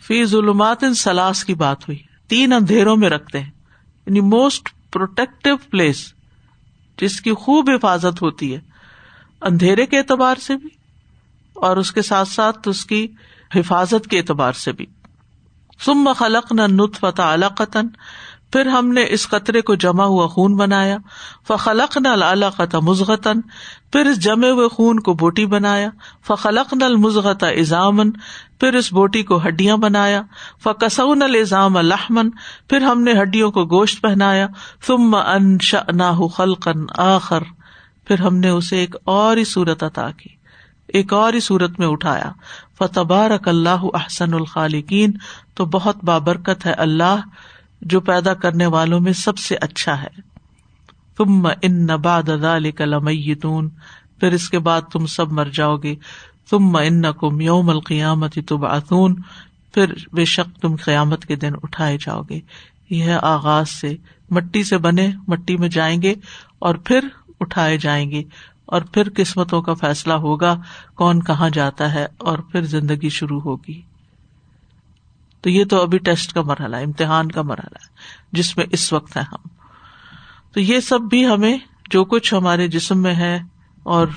فی 0.00 0.24
ظلمات 0.24 0.84
ان 0.84 0.94
سلاس 0.94 1.44
کی 1.44 1.54
بات 1.54 1.82
ہوئی۔ 1.82 1.98
تین 2.28 2.52
اندھیروں 2.52 2.96
میں 2.96 3.10
رکھتے 3.10 3.40
ہیں۔ 3.40 3.50
یعنی 4.06 4.20
موسٹ 4.20 4.68
پروٹیکٹو 4.92 5.56
پلیس 5.56 6.12
جس 6.98 7.20
کی 7.20 7.32
خوب 7.32 7.70
حفاظت 7.70 8.22
ہوتی 8.22 8.54
ہے۔ 8.54 8.60
اندھیرے 9.42 9.86
کے 9.86 9.98
اعتبار 9.98 10.36
سے 10.36 10.56
بھی۔ 10.56 10.68
اور 11.54 11.76
اس 11.76 11.92
کے 11.92 12.02
ساتھ 12.02 12.28
ساتھ 12.28 12.68
اس 12.68 12.86
کی 12.86 13.06
حفاظت 13.56 14.06
کے 14.06 14.18
اعتبار 14.18 14.52
سے 14.52 14.72
بھی۔ 14.72 14.86
سم 15.84 16.12
خلق 16.16 16.52
نہ 16.52 16.62
نت 16.62 16.96
فتح 17.00 17.36
پھر 18.52 18.66
ہم 18.66 18.88
نے 18.88 19.04
اس 19.08 19.28
قطرے 19.28 19.60
کو 19.60 19.74
جمع 19.74 20.04
ہوا 20.04 20.26
خون 20.26 20.56
بنایا۔ 20.56 20.96
فخلق 21.48 21.96
نل 21.96 22.22
علاقت 22.22 22.74
مزغتاً 22.74 23.40
پھر 23.92 24.06
اس 24.06 24.20
جمے 24.20 24.50
ہوئے 24.50 24.68
خون 24.68 25.00
کو 25.00 25.14
بوٹی 25.14 25.46
بنایا۔ 25.46 25.88
فخلق 26.26 26.74
نل 26.74 26.96
مزغت 26.96 27.44
ایزامن 27.44 28.10
پھر 28.60 28.74
اس 28.74 28.92
بوٹی 28.92 29.22
کو 29.22 29.40
ہڈیاں 29.46 29.76
بنایا۔ 29.76 30.22
فکسون 30.62 31.22
الزام 31.22 31.76
الحمن 31.76 32.30
پھر 32.68 32.80
ہم 32.80 33.02
نے 33.02 33.12
ہڈیوں 33.22 33.50
کو 33.50 33.64
گوشت 33.64 34.02
پہنایا 34.02 34.46
ثم 34.86 35.14
ان 35.14 35.58
نہ 35.92 36.26
خلقن 36.36 36.84
آخر، 36.96 37.42
پھر 38.04 38.20
ہم 38.20 38.36
نے 38.36 38.48
اسے 38.48 38.76
ایک 38.76 38.96
اور 39.04 39.36
ہی 39.36 39.44
صورت 39.44 39.82
عطا 39.82 40.10
کی۔ 40.10 40.33
ایک 40.88 41.12
اور 41.12 41.32
ہی 41.32 41.40
صورت 41.40 41.78
میں 41.78 41.86
اٹھایا 41.86 42.32
فتبارک 42.78 43.48
اللہ 43.48 43.84
احسن 43.94 44.34
الخالقین 44.34 45.12
تو 45.54 45.64
بہت 45.64 46.04
بابرکت 46.04 46.66
ہے 46.66 46.72
اللہ 46.72 47.20
جو 47.80 48.00
پیدا 48.00 48.34
کرنے 48.34 48.66
والوں 48.66 49.00
میں 49.00 49.12
سب 49.12 49.38
سے 49.38 49.56
اچھا 49.60 50.02
ہے۔ 50.02 50.34
تم 51.16 51.48
ان 51.62 51.86
نباد 51.86 52.28
لمیتون 52.80 53.68
پھر 54.20 54.32
اس 54.32 54.50
کے 54.50 54.58
بعد 54.58 54.82
تم 54.92 55.06
سب 55.06 55.32
مر 55.32 55.44
جاؤ 55.52 55.76
گے۔ 55.76 55.94
تم 56.50 56.76
ان 56.76 57.02
کم 57.12 57.40
یوم 57.40 57.70
القیامت 57.70 58.38
تب 58.48 58.64
پھر 59.74 59.94
بے 60.12 60.24
شک 60.24 60.60
تم 60.60 60.76
قیامت 60.76 61.26
کے 61.26 61.36
دن 61.36 61.52
اٹھائے 61.62 61.98
جاؤ 62.00 62.22
گے۔ 62.22 62.40
یہ 62.90 63.12
آغاز 63.22 63.68
سے، 63.68 63.96
مٹی 64.30 64.64
سے 64.64 64.78
بنے 64.78 65.08
مٹی 65.28 65.56
میں 65.56 65.68
جائیں 65.68 66.02
گے 66.02 66.14
اور 66.58 66.74
پھر 66.74 67.00
اٹھائے 67.40 67.78
جائیں 67.78 68.10
گے۔ 68.10 68.22
اور 68.66 68.82
پھر 68.82 69.08
قسمتوں 69.16 69.62
کا 69.62 69.74
فیصلہ 69.74 70.12
ہوگا 70.12 70.60
کون 70.94 71.22
کہاں 71.22 71.50
جاتا 71.50 71.94
ہے 71.94 72.06
اور 72.18 72.38
پھر 72.38 72.62
زندگی 72.62 73.08
شروع 73.08 73.40
ہوگی۔ 73.40 73.82
تو 75.40 75.50
یہ 75.50 75.64
تو 75.64 75.82
ابھی 75.82 75.98
ٹیسٹ 75.98 76.32
کا 76.32 76.42
مرحلہ 76.42 76.76
ہے، 76.76 76.84
امتحان 76.84 77.30
کا 77.30 77.42
مرحلہ 77.42 77.78
ہے، 77.82 77.88
جس 78.32 78.56
میں 78.56 78.66
اس 78.70 78.92
وقت 78.92 79.16
ہے 79.16 79.22
ہم۔ 79.22 79.48
تو 80.52 80.60
یہ 80.60 80.80
سب 80.80 81.00
بھی 81.00 81.26
ہمیں 81.26 81.58
جو 81.90 82.04
کچھ 82.04 82.34
ہمارے 82.34 82.68
جسم 82.68 83.02
میں 83.02 83.14
ہے 83.14 83.40
اور 83.82 84.08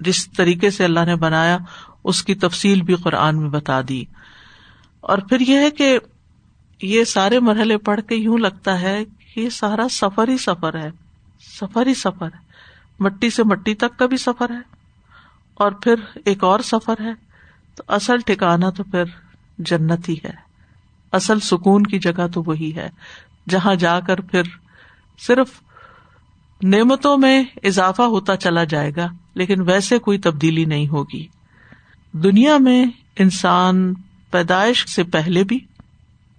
جس 0.00 0.32
طریقے 0.32 0.70
سے 0.70 0.84
اللہ 0.84 1.04
نے 1.04 1.16
بنایا، 1.16 1.58
اس 2.04 2.22
کی 2.22 2.34
تفصیل 2.34 2.82
بھی 2.82 2.94
قرآن 2.94 3.38
میں 3.38 3.50
بتا 3.50 3.80
دی۔ 3.88 4.04
اور 5.00 5.18
پھر 5.18 5.40
یہ 5.40 5.58
ہے 5.58 5.70
کہ 5.70 5.98
یہ 6.82 7.04
سارے 7.04 7.40
مرحلے 7.40 7.78
پڑھ 7.78 8.00
کے 8.08 8.14
یوں 8.14 8.38
لگتا 8.38 8.80
ہے 8.80 9.04
کہ 9.04 9.40
یہ 9.40 9.50
سارا 9.50 9.88
سفر 9.90 10.28
ہی 10.28 10.38
سفر 10.38 10.74
ہے، 10.74 10.90
سفر 11.60 11.86
ہی 11.86 11.94
سفر 11.94 12.26
ہے۔ 12.26 12.43
مٹی 13.00 13.30
سے 13.30 13.44
مٹی 13.44 13.74
تک 13.74 13.98
کا 13.98 14.06
بھی 14.06 14.16
سفر 14.16 14.50
ہے 14.50 14.60
اور 15.54 15.72
پھر 15.72 15.94
ایک 16.24 16.44
اور 16.44 16.60
سفر 16.60 16.94
ہے 17.00 17.12
تو 17.74 17.82
اصل 17.88 18.16
ٹھکانا 18.26 18.70
تو 18.70 18.84
پھر 18.84 19.04
جنت 19.58 20.08
ہی 20.08 20.14
ہے۔ 20.24 20.32
اصل 21.12 21.40
سکون 21.40 21.82
کی 21.82 21.98
جگہ 21.98 22.26
تو 22.34 22.42
وہی 22.46 22.76
ہے، 22.76 22.88
جہاں 23.48 23.74
جا 23.74 24.00
کر 24.00 24.20
پھر 24.20 24.42
صرف 25.18 25.48
نعمتوں 26.62 27.18
میں 27.18 27.44
اضافہ 27.62 28.02
ہوتا 28.02 28.36
چلا 28.36 28.64
جائے 28.64 28.90
گا، 28.96 29.08
لیکن 29.34 29.60
ویسے 29.60 29.98
کوئی 29.98 30.18
تبدیلی 30.18 30.64
نہیں 30.64 30.88
ہوگی۔ 30.88 31.26
دنیا 32.12 32.58
میں 32.58 32.86
انسان 33.18 33.94
پیدائش 34.30 34.88
سے 34.88 35.02
پہلے 35.02 35.44
بھی 35.44 35.58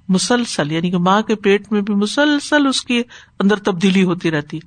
مسلسل 0.10 0.72
یعنی 0.72 0.92
کہ 0.92 0.98
ماں 0.98 1.22
کے 1.22 1.36
پیٹ 1.36 1.72
میں 1.72 1.82
بھی 1.82 1.94
مسلسل 1.94 2.68
اس 2.68 2.82
کی 2.82 3.02
اندر 3.40 3.56
تبدیلی 3.56 4.04
ہوتی 4.04 4.32
رہتی، 4.32 4.60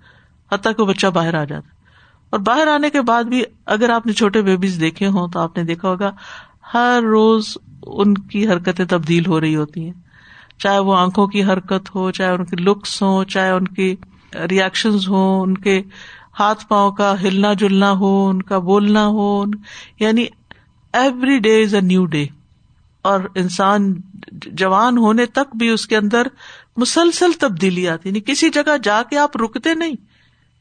حتیٰ 0.52 0.72
کہ 0.76 0.84
بچہ 0.84 1.06
باہر 1.06 1.34
آ 1.34 1.44
جاتا۔ 1.44 1.77
اور 2.30 2.40
باہر 2.40 2.66
آنے 2.66 2.90
کے 2.90 3.00
بعد 3.00 3.24
بھی 3.24 3.42
اگر 3.66 3.90
آپ 3.90 4.06
نے 4.06 4.12
چھوٹے 4.12 4.42
بیبیز 4.42 4.80
دیکھے 4.80 5.06
ہوں 5.06 5.28
تو 5.28 5.40
آپ 5.40 5.56
نے 5.56 5.64
دیکھا 5.64 5.88
ہوگا، 5.88 6.10
ہر 6.74 7.02
روز 7.02 7.56
ان 7.86 8.14
کی 8.14 8.48
حرکتیں 8.48 8.84
تبدیل 8.84 9.26
ہو 9.26 9.40
رہی 9.40 9.56
ہوتی 9.56 9.84
ہیں۔ 9.84 9.92
چاہے 10.58 10.78
وہ 10.78 10.96
آنکھوں 10.96 11.26
کی 11.26 11.42
حرکت 11.44 11.94
ہو، 11.94 12.10
چاہے 12.10 12.30
ان 12.30 12.44
کی 12.44 12.56
لکس 12.56 13.02
ہو 13.02 13.24
چاہے 13.24 13.50
ان 13.50 13.68
کی 13.68 13.96
ریئیکشن 14.50 14.90
ہو 15.08 15.42
ان 15.42 15.58
کے 15.58 15.82
ہاتھ 16.38 16.66
پاؤں 16.68 16.92
کا 16.92 17.14
ہلنا 17.22 17.52
جلنا 17.52 17.92
ہو، 17.92 18.28
ان 18.28 18.42
کا 18.42 18.58
بولنا 18.58 19.06
ہو 19.06 19.44
یعنی 20.00 20.26
every 20.92 21.38
day 21.38 21.62
is 21.62 21.74
a 21.74 21.80
new 21.80 22.06
day 22.06 22.26
اور 23.02 23.20
انسان 23.34 23.94
جوان 24.32 24.98
ہونے 24.98 25.26
تک 25.26 25.56
بھی 25.56 25.68
اس 25.68 25.86
کے 25.86 25.96
اندر 25.96 26.26
مسلسل 26.76 27.32
تبدیلی 27.32 27.88
آتی 27.88 28.08
یعنی 28.08 28.20
کسی 28.20 28.50
جگہ 28.50 28.76
جا 28.82 29.02
کے 29.02 29.18
آپ 29.18 29.36
رکتے 29.36 29.74
نہیں 29.74 29.94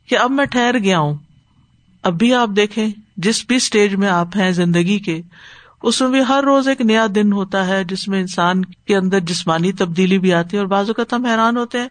کہ 0.10 0.18
اب 0.18 0.32
میں 0.32 0.46
ٹھہر 0.46 0.78
گیا 0.80 1.00
ہوں۔ 1.00 1.16
اب 2.04 2.14
بھی 2.14 2.34
آپ 2.34 2.50
دیکھیں، 2.56 2.88
جس 3.18 3.46
بھی 3.48 3.56
اسٹیج 3.56 3.96
میں 3.96 4.10
آپ 4.10 4.36
ہیں 4.36 4.52
زندگی 4.52 5.00
کے، 5.00 5.22
اس 5.84 6.02
میں 6.02 6.10
بھی 6.10 6.22
ہر 6.30 6.44
روز 6.44 6.68
ایک 6.68 6.82
نیا 6.82 7.06
دن 7.16 7.34
ہوتا 7.34 7.68
ہے، 7.68 7.84
جس 7.84 8.08
میں 8.08 8.20
انسان 8.20 8.66
کے 8.66 8.96
اندر 8.96 9.20
جسمانی 9.20 9.72
تبدیلی 9.72 10.20
بھی 10.20 10.34
آتی 10.34 10.58
ہے 10.58 10.62
اور 10.62 10.68
بعض 10.68 10.90
اوقات 10.90 11.14
ہم 11.14 11.26
حیران 11.26 11.58
ہوتے 11.58 11.80
ہیں، 11.80 11.88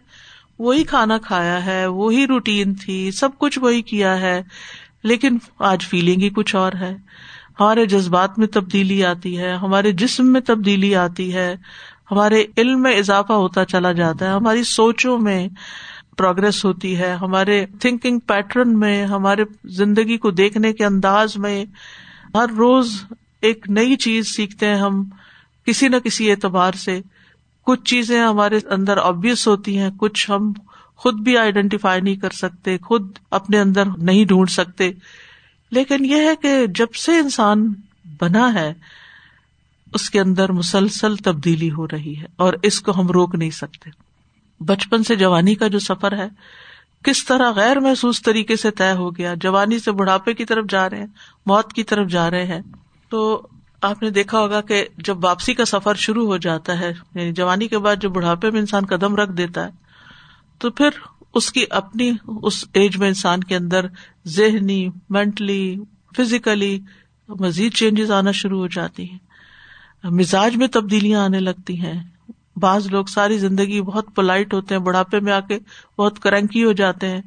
وہی 0.59 0.83
کھانا 0.83 1.17
کھایا 1.17 1.65
ہے، 1.65 1.85
وہی 1.85 2.27
روٹین 2.27 2.73
تھی، 2.75 3.11
سب 3.11 3.29
کچھ 3.37 3.59
وہی 3.59 3.81
کیا 3.81 4.19
ہے، 4.21 4.41
لیکن 5.03 5.37
آج 5.59 5.85
فیلنگ 5.85 6.21
ہی 6.21 6.29
کچھ 6.29 6.55
اور 6.55 6.71
ہے۔ 6.79 6.95
ہمارے 7.59 7.85
جذبات 7.85 8.39
میں 8.39 8.47
تبدیلی 8.47 9.03
آتی 9.05 9.37
ہے، 9.37 9.53
ہمارے 9.53 9.91
جسم 9.91 10.31
میں 10.31 10.41
تبدیلی 10.41 10.95
آتی 10.95 11.33
ہے، 11.33 11.55
ہمارے 12.11 12.45
علم 12.57 12.81
میں 12.81 12.95
اضافہ 12.97 13.33
ہوتا 13.33 13.65
چلا 13.65 13.91
جاتا 13.91 14.25
ہے، 14.25 14.31
ہماری 14.31 14.63
سوچوں 14.63 15.17
میں 15.17 15.47
پروگرس 16.17 16.65
ہوتی 16.65 16.97
ہے، 16.97 17.11
ہمارے 17.11 17.65
تھنکنگ 17.79 18.19
پیٹرن 18.19 18.79
میں، 18.79 19.05
ہمارے 19.05 19.43
زندگی 19.65 20.17
کو 20.17 20.31
دیکھنے 20.31 20.73
کے 20.73 20.85
انداز 20.85 21.37
میں، 21.37 21.65
ہر 22.33 22.45
روز 22.57 23.03
ایک 23.41 23.69
نئی 23.69 23.95
چیز 23.95 24.27
سیکھتے 24.27 24.65
ہیں 24.65 24.75
ہم، 24.75 25.03
کسی 25.65 25.87
نہ 25.87 25.95
کسی 25.95 26.31
اعتبار 26.31 26.71
سے۔ 26.71 27.01
کچھ 27.65 27.83
چیزیں 27.83 28.21
ہمارے 28.21 28.59
اندر 28.69 28.97
آبیس 28.97 29.47
ہوتی 29.47 29.77
ہیں، 29.77 29.89
کچھ 29.97 30.31
ہم 30.31 30.53
خود 30.95 31.19
بھی 31.19 31.37
آئیڈینٹیفائی 31.37 32.01
نہیں 32.01 32.15
کر 32.15 32.29
سکتے، 32.29 32.77
خود 32.77 33.17
اپنے 33.31 33.59
اندر 33.59 33.83
نہیں 33.97 34.25
ڈھونڈ 34.25 34.49
سکتے۔ 34.49 34.91
لیکن 35.71 36.05
یہ 36.05 36.15
ہے 36.15 36.35
کہ 36.41 36.65
جب 36.67 36.93
سے 36.93 37.17
انسان 37.17 37.73
بنا 38.21 38.53
ہے، 38.53 38.73
اس 39.93 40.09
کے 40.09 40.19
اندر 40.19 40.51
مسلسل 40.51 41.15
تبدیلی 41.15 41.71
ہو 41.71 41.87
رہی 41.87 42.17
ہے 42.17 42.25
اور 42.35 42.53
اس 42.63 42.81
کو 42.81 42.99
ہم 42.99 43.07
روک 43.07 43.35
نہیں 43.35 43.49
سکتے۔ 43.49 44.06
بچپن 44.59 45.03
سے 45.03 45.15
جوانی 45.15 45.55
کا 45.55 45.67
جو 45.67 45.79
سفر 45.79 46.17
ہے، 46.17 46.27
کس 47.03 47.25
طرح 47.25 47.51
غیر 47.51 47.79
محسوس 47.79 48.21
طریقے 48.21 48.55
سے 48.55 48.71
طے 48.71 48.91
ہو 48.91 49.15
گیا، 49.15 49.33
جوانی 49.41 49.79
سے 49.79 49.91
بڑھاپے 49.91 50.33
کی 50.33 50.45
طرف 50.45 50.65
جا 50.69 50.89
رہے 50.89 50.99
ہیں، 50.99 51.07
موت 51.45 51.73
کی 51.73 51.83
طرف 51.83 52.07
جا 52.09 52.31
رہے 52.31 52.45
ہیں۔ 52.45 52.61
تو 53.09 53.47
آپ 53.81 54.03
نے 54.03 54.09
دیکھا 54.09 54.39
ہوگا 54.39 54.61
کہ 54.61 54.87
جب 54.97 55.23
واپسی 55.23 55.53
کا 55.53 55.65
سفر 55.65 55.93
شروع 55.93 56.25
ہو 56.25 56.37
جاتا 56.37 56.79
ہے 56.79 56.93
یعنی 57.15 57.31
جوانی 57.31 57.67
کے 57.67 57.77
بعد 57.77 57.95
جب 58.01 58.09
بڑھاپے 58.09 58.51
میں 58.51 58.59
انسان 58.59 58.85
قدم 58.85 59.15
رکھ 59.15 59.31
دیتا 59.31 59.65
ہے، 59.65 59.71
تو 60.59 60.71
پھر 60.71 60.89
اس 61.33 61.51
کی 61.51 61.65
اپنی 61.69 62.11
اس 62.41 62.65
ایج 62.73 62.97
میں 62.97 63.07
انسان 63.07 63.43
کے 63.43 63.55
اندر 63.55 63.85
ذہنی، 64.27 64.89
مینٹلی، 65.09 65.75
فزیکلی 66.17 66.79
مزید 67.29 67.73
چینجز 67.73 68.11
آنا 68.11 68.31
شروع 68.31 68.59
ہو 68.59 68.67
جاتی 68.67 69.11
ہیں۔ 69.11 69.17
مزاج 70.03 70.57
میں 70.57 70.67
تبدیلیاں 70.67 71.21
آنے 71.21 71.39
لگتی 71.39 71.79
ہیں۔ 71.79 72.03
بعض 72.59 72.87
لوگ 72.87 73.05
ساری 73.05 73.37
زندگی 73.37 73.81
بہت 73.81 74.05
پولائٹ 74.15 74.53
ہوتے 74.53 74.75
ہیں، 74.75 74.81
بڑھاپے 74.81 75.19
میں 75.19 75.33
آ 75.33 75.39
کے 75.39 75.59
بہت 75.97 76.19
کرنکی 76.19 76.63
ہو 76.63 76.71
جاتے 76.71 77.09
ہیں 77.09 77.21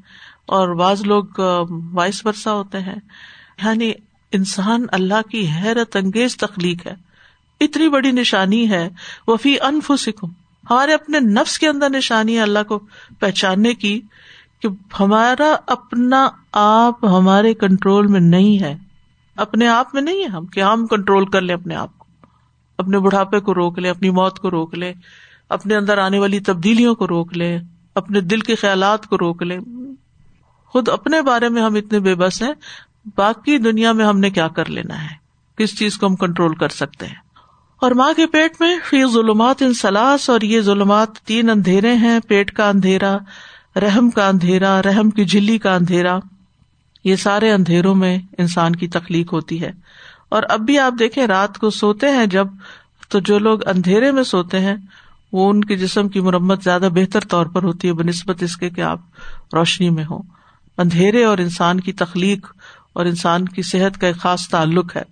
اور 0.47 0.69
بعض 0.69 1.03
لوگ 1.03 1.25
وائس 1.93 2.27
ورسا 2.27 2.53
ہوتے 2.53 2.81
ہیں۔ 2.81 2.97
یعنی 3.65 3.93
انسان 4.33 4.87
اللہ 4.93 5.29
کی 5.31 5.49
حیرت 5.49 5.97
انگیز 5.97 6.37
تخلیق 6.37 6.87
ہے۔ 6.87 6.95
اتنی 7.61 7.89
بڑی 7.89 8.11
نشانی 8.11 8.71
ہے۔ 8.71 8.89
وفی 9.27 9.61
انف 9.61 9.93
سکھوں 9.99 10.31
ہمارے 10.71 10.95
اپنے 10.95 11.21
نفس 11.21 11.59
کے 11.59 11.69
اندر 11.69 11.91
نشانی 11.91 12.37
ہے 12.37 12.41
اللہ 12.41 12.63
کو 12.69 12.81
پہچاننے 13.19 13.75
کی 13.75 14.01
کہ 14.63 14.69
ہمارا 15.01 15.57
اپنا 15.67 16.29
آپ 16.53 17.05
ہمارے 17.05 17.55
کنٹرول 17.55 18.07
میں 18.07 18.21
نہیں 18.21 18.63
ہے۔ 18.63 18.77
اپنے 19.37 19.69
آپ 19.69 19.95
میں 19.95 20.03
نہیں 20.03 20.23
ہے 20.23 20.29
ہم، 20.29 20.47
کہ 20.47 20.61
ہم 20.61 20.87
کنٹرول 20.87 21.27
کر 21.27 21.41
لیں 21.41 21.55
اپنے 21.55 21.75
آپ۔ 21.75 22.00
اپنے 22.81 22.99
بڑھاپے 22.99 23.41
کو 23.41 23.55
روک 23.55 23.79
لیں 23.79 23.91
اپنی 23.91 24.11
موت 24.11 24.39
کو 24.39 24.51
روک 24.51 24.75
لیں 24.75 24.93
اپنے 25.49 25.77
اندر 25.77 25.99
آنے 25.99 26.19
والی 26.19 26.41
تبدیلیوں 26.41 26.95
کو 26.95 27.09
روک 27.09 27.37
لیں 27.37 27.59
اپنے 27.95 28.21
دل 28.21 28.41
کے 28.41 28.55
خیالات 28.55 29.07
کو 29.07 29.19
روک 29.19 29.43
لیں 29.43 29.61
خود 30.69 30.89
اپنے 30.89 31.23
بارے 31.23 31.49
میں 31.49 31.63
ہم 31.63 31.75
اتنے 31.75 31.99
بے 31.99 32.15
بس 32.15 32.43
ہیں، 32.43 32.53
باقی 33.17 33.59
دنیا 33.59 33.93
میں 33.93 34.05
ہم 34.05 34.19
نے 34.19 34.31
کیا 34.31 34.49
کر 34.49 34.71
لینا 34.71 35.03
ہے؟ 35.03 35.15
کس 35.57 35.79
چیز 35.79 35.99
کو 35.99 36.07
ہم 36.07 36.17
کنٹرول 36.17 36.55
کر 36.55 36.69
سکتے 36.69 37.07
ہیں؟ 37.07 37.15
اور 37.81 37.91
ماں 37.91 38.13
کے 38.17 38.27
پیٹ 38.27 38.61
میں 38.61 38.77
فی 38.89 39.05
ظلمات 39.07 39.63
ان 39.63 39.75
سلاس، 39.75 40.31
اور 40.31 40.41
یہ 40.41 40.61
ظلمات 40.61 41.19
تین 41.19 41.51
اندھیرے 41.51 41.95
ہیں، 41.95 42.21
پیٹ 42.29 42.53
کا 42.53 42.69
اندھیرا، 42.69 43.17
رحم 43.77 44.11
کا 44.11 44.29
اندھیرا، 44.29 44.81
رحم 44.83 45.11
کی 45.11 45.25
جلی 45.25 45.59
کا 45.59 45.75
اندھیرا۔ 45.75 46.19
یہ 47.05 47.17
سارے 47.17 47.53
اندھیروں 47.53 47.95
میں 47.95 48.19
انسان 48.39 48.77
کی 48.77 48.89
تخلیق 48.89 49.33
ہوتی 49.33 49.63
ہے۔ 49.63 49.71
اور 50.31 50.43
اب 50.49 50.61
بھی 50.61 50.79
آپ 50.79 50.93
دیکھیں 50.99 51.27
رات 51.27 51.59
کو 51.59 51.71
سوتے 51.71 52.09
ہیں 52.09 52.27
جب 52.27 52.47
تو 53.09 53.21
جو 53.21 53.39
لوگ 53.39 53.69
اندھیرے 53.69 54.11
میں 54.11 54.23
سوتے 54.23 54.61
ہیں، 54.61 54.77
وہ 55.33 55.51
ان 55.51 55.65
کے 55.65 55.77
جسم 55.77 56.09
کی 56.09 56.21
مرمت 56.21 56.65
زیادہ 56.65 56.89
بہتر 56.95 57.21
طور 57.21 57.47
پر 57.47 57.63
ہوتی 57.63 57.89
ہے 57.89 57.93
بہ 57.93 58.03
نسبت 58.03 58.43
اس 58.43 58.57
کے 58.57 58.71
کہ 58.71 58.81
آپ 58.81 59.01
روشنی 59.53 59.91
میں 59.91 60.05
ہو 60.11 60.21
اندھیرے 60.79 61.25
اور 61.25 61.39
انسان 61.39 61.81
کی 61.81 61.93
تخلیق 61.93 62.47
اور 62.93 63.07
انسان 63.07 63.45
کی 63.45 63.63
صحت 63.63 64.01
کا 64.01 64.07
ایک 64.07 64.17
خاص 64.17 64.49
تعلق 64.49 64.97
ہے۔ 64.97 65.03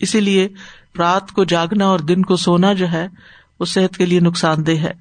اسی 0.00 0.20
لیے 0.20 0.48
رات 0.98 1.32
کو 1.32 1.44
جاگنا 1.44 1.86
اور 1.86 1.98
دن 1.98 2.22
کو 2.22 2.36
سونا 2.36 2.72
جو 2.72 2.92
ہے، 2.92 3.08
وہ 3.60 3.64
صحت 3.64 3.96
کے 3.96 4.06
لیے 4.06 4.20
نقصان 4.20 4.66
دہ 4.66 4.70
ہے۔ 4.70 4.92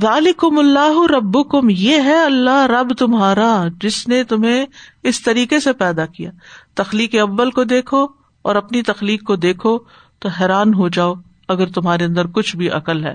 ذالکم 0.00 0.58
اللہ 0.58 1.12
رب 1.12 1.50
کم 1.50 1.70
یہ 1.70 1.96
ہے 1.96 2.24
اللہ 2.24 2.66
رب 2.66 2.94
تمہارا، 2.98 3.64
جس 3.80 4.08
نے 4.08 4.24
تمہیں 4.24 4.66
اس 5.02 5.22
طریقے 5.22 5.60
سے 5.60 5.72
پیدا 5.72 6.06
کیا۔ 6.06 6.30
تخلیق 6.74 7.14
ابل 7.22 7.50
کو 7.50 7.64
دیکھو 7.64 8.23
اور 8.44 8.56
اپنی 8.56 8.82
تخلیق 8.82 9.22
کو 9.22 9.36
دیکھو 9.36 9.78
تو 10.18 10.28
حیران 10.28 10.74
ہو 10.74 10.88
جاؤ 10.88 11.14
اگر 11.48 11.66
تمہارے 11.66 12.04
اندر 12.04 12.26
کچھ 12.26 12.56
بھی 12.56 12.70
عقل 12.70 13.04
ہے۔ 13.04 13.14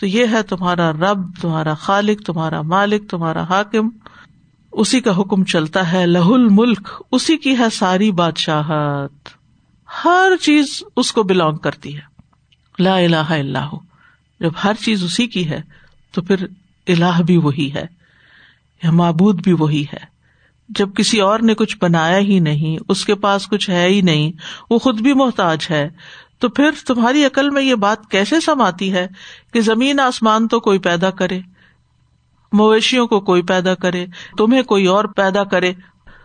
تو 0.00 0.06
یہ 0.06 0.26
ہے 0.32 0.42
تمہارا 0.42 0.92
رب، 0.92 1.18
تمہارا 1.40 1.74
خالق، 1.74 2.26
تمہارا 2.26 2.62
مالک، 2.62 3.10
تمہارا 3.10 3.42
حاکم۔ 3.42 3.88
اسی 4.72 5.00
کا 5.00 5.20
حکم 5.20 5.44
چلتا 5.44 5.92
ہے 5.92 6.06
لہ 6.06 6.18
الملک، 6.18 6.88
اسی 7.12 7.36
کی 7.36 7.58
ہے 7.58 7.70
ساری 7.72 8.12
بادشاہت۔ 8.12 9.28
ہر 10.04 10.32
چیز 10.40 10.82
اس 10.96 11.12
کو 11.12 11.22
بلونگ 11.22 11.56
کرتی 11.56 11.96
ہے۔ 11.96 12.00
لا 12.78 12.96
الہ 12.96 13.28
اللہ 13.28 13.74
جب 14.40 14.50
ہر 14.64 14.72
چیز 14.84 15.04
اسی 15.04 15.26
کی 15.26 15.50
ہے 15.50 15.60
تو 16.12 16.22
پھر 16.22 16.46
الہ 16.86 17.22
بھی 17.22 17.36
وہی 17.36 17.74
ہے، 17.74 17.86
یا 18.82 18.90
معبود 18.90 19.42
بھی 19.42 19.52
وہی 19.52 19.82
ہے۔ 19.82 20.15
جب 20.68 20.94
کسی 20.94 21.20
اور 21.20 21.40
نے 21.40 21.54
کچھ 21.54 21.76
بنایا 21.80 22.18
ہی 22.18 22.38
نہیں، 22.38 22.84
اس 22.88 23.04
کے 23.04 23.14
پاس 23.14 23.46
کچھ 23.46 23.70
ہے 23.70 23.88
ہی 23.88 24.00
نہیں، 24.00 24.32
وہ 24.70 24.78
خود 24.78 25.00
بھی 25.00 25.12
محتاج 25.12 25.66
ہے۔ 25.70 25.90
تو 26.38 26.48
پھر 26.48 26.70
تمہاری 26.86 27.24
عقل 27.24 27.50
میں 27.50 27.62
یہ 27.62 27.74
بات 27.74 28.10
کیسے 28.10 28.40
سماتی 28.40 28.92
ہے 28.92 29.08
کہ 29.52 29.60
زمین 29.60 30.00
آسمان 30.00 30.48
تو 30.48 30.60
کوئی 30.60 30.78
پیدا 30.78 31.10
کرے، 31.10 31.40
مویشیوں 32.52 33.06
کو 33.06 33.20
کوئی 33.20 33.42
پیدا 33.42 33.74
کرے، 33.74 34.06
تمہیں 34.38 34.62
کوئی 34.62 34.86
اور 34.86 35.04
پیدا 35.04 35.44
کرے، 35.44 35.72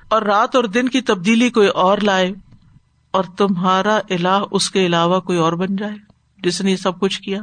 اور 0.10 0.22
رات 0.22 0.56
اور 0.56 0.64
دن 0.64 0.90
کی 0.90 1.02
تبدیلی 1.02 1.50
کوئی 1.50 1.68
اور 1.68 1.98
لائے، 1.98 2.32
اور 3.12 3.24
تمہارا 3.24 4.00
الہ 4.10 4.42
اس 4.52 4.72
کے 4.72 4.86
علاوہ 4.86 5.20
کوئی 5.20 5.38
اور 5.38 5.54
بن 5.54 5.76
جائے، 5.76 5.96
جس 6.38 6.62
نے 6.62 6.78
سب 6.78 7.00
کچھ 7.00 7.22
کیا۔ 7.22 7.42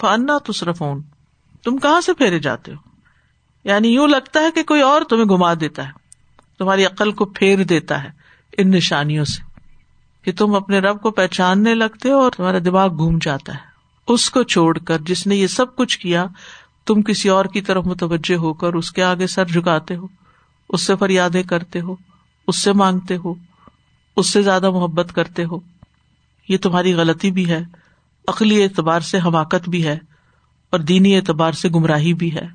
فانا 0.00 0.38
تصرفون، 0.38 1.02
تم 1.64 1.76
کہاں 1.76 2.00
سے 2.00 2.14
پھیرے 2.14 2.38
جاتے 2.38 2.72
ہو؟ 2.72 2.76
یعنی 3.64 3.88
یوں 3.88 4.08
لگتا 4.08 4.40
ہے 4.40 4.50
کہ 4.54 4.62
کوئی 4.62 4.82
اور 4.82 5.02
تمہیں 5.02 5.24
گما 5.24 5.54
دیتا 5.54 5.86
ہے۔ 5.86 6.03
تمہاری 6.58 6.84
عقل 6.84 7.12
کو 7.12 7.24
پھیر 7.24 7.64
دیتا 7.64 8.04
ہے 8.04 8.08
ان 8.58 8.70
نشانیوں 8.70 9.24
سے 9.24 9.42
کہ 10.22 10.32
تم 10.32 10.54
اپنے 10.54 10.78
رب 10.78 11.02
کو 11.02 11.10
پہچاننے 11.10 11.74
لگتے 11.74 12.10
ہو 12.10 12.14
اور 12.14 12.32
تمہارا 12.36 12.58
دماغ 12.64 12.96
گھوم 12.96 13.18
جاتا 13.22 13.54
ہے۔ 13.54 13.74
اس 14.08 14.30
کو 14.30 14.42
چھوڑ 14.42 14.78
کر 14.78 14.98
جس 14.98 15.26
نے 15.26 15.36
یہ 15.36 15.46
سب 15.46 15.76
کچھ 15.76 15.98
کیا، 15.98 16.26
تم 16.86 17.02
کسی 17.02 17.28
اور 17.28 17.44
کی 17.44 17.60
طرف 17.60 17.86
متوجہ 17.86 18.34
ہو 18.34 18.54
کر 18.54 18.74
اس 18.74 18.92
کے 18.92 19.02
آگے 19.02 19.26
سر 19.26 19.44
جھکاتے 19.44 19.96
ہو، 19.96 20.06
اس 20.68 20.82
سے 20.82 20.96
فریادیں 20.96 21.42
کرتے 21.42 21.80
ہو، 21.80 21.96
اس 22.46 22.56
سے 22.56 22.72
مانگتے 22.72 23.16
ہو، 23.16 23.34
اس 24.16 24.32
سے 24.32 24.42
زیادہ 24.42 24.70
محبت 24.70 25.12
کرتے 25.14 25.44
ہو۔ 25.44 25.58
یہ 26.48 26.56
تمہاری 26.56 26.94
غلطی 26.94 27.30
بھی 27.30 27.50
ہے، 27.50 27.62
عقلی 28.28 28.62
اعتبار 28.62 29.00
سے 29.00 29.18
حماقت 29.18 29.68
بھی 29.68 29.86
ہے 29.86 29.98
اور 30.70 30.80
دینی 30.80 31.16
اعتبار 31.16 31.52
سے 31.52 31.68
گمراہی 31.68 32.14
بھی 32.14 32.34
ہے۔ 32.34 32.46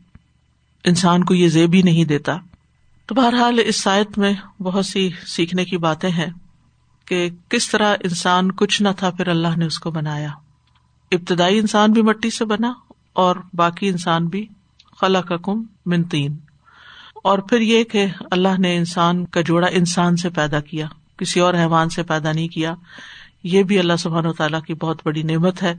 انسان 0.83 1.23
کو 1.23 1.33
یہ 1.33 1.47
زیب 1.47 1.73
ہی 1.73 1.81
نہیں 1.81 2.05
دیتا۔ 2.05 2.37
تو 3.09 3.15
بہرحال 3.15 3.59
اس 3.65 3.81
سائت 3.81 4.17
میں 4.17 4.61
بہت 4.61 4.85
سی 4.85 5.09
سیکھنے 5.27 5.65
کی 5.65 5.77
باتیں 5.77 6.09
ہیں 6.09 6.29
کہ 7.05 7.29
کس 7.49 7.69
طرح 7.69 7.95
انسان 8.03 8.51
کچھ 8.51 8.81
نہ 8.81 8.89
تھا 8.97 9.09
پھر 9.09 9.27
اللہ 9.27 9.57
نے 9.57 9.65
اس 9.65 9.79
کو 9.79 9.91
بنایا۔ 9.91 10.29
ابتدائی 11.11 11.59
انسان 11.59 11.91
بھی 11.91 12.01
مٹی 12.01 12.29
سے 12.29 12.45
بنا 12.45 12.73
اور 13.13 13.35
باقی 13.53 13.89
انسان 13.89 14.25
بھی 14.25 14.47
خلا 15.01 15.21
کا 15.21 15.37
کم 15.37 15.63
منتین 15.85 16.37
اور 17.23 17.39
پھر 17.39 17.59
یہ 17.59 17.83
کہ 17.83 18.05
اللہ 18.31 18.59
نے 18.59 18.77
انسان 18.77 19.25
کا 19.25 19.41
جوڑا 19.41 19.67
انسان 19.67 20.17
سے 20.17 20.29
پیدا 20.29 20.59
کیا، 20.59 20.87
کسی 21.17 21.39
اور 21.39 21.53
حیوان 21.53 21.89
سے 21.89 22.03
پیدا 22.03 22.31
نہیں 22.31 22.47
کیا۔ 22.47 22.73
یہ 23.43 23.63
بھی 23.63 23.79
اللہ 23.79 23.95
سبحان 23.99 24.25
و 24.25 24.33
تعالیٰ 24.33 24.61
کی 24.61 24.73
بہت 24.73 25.01
بڑی 25.05 25.23
نعمت 25.23 25.63
ہے۔ 25.63 25.75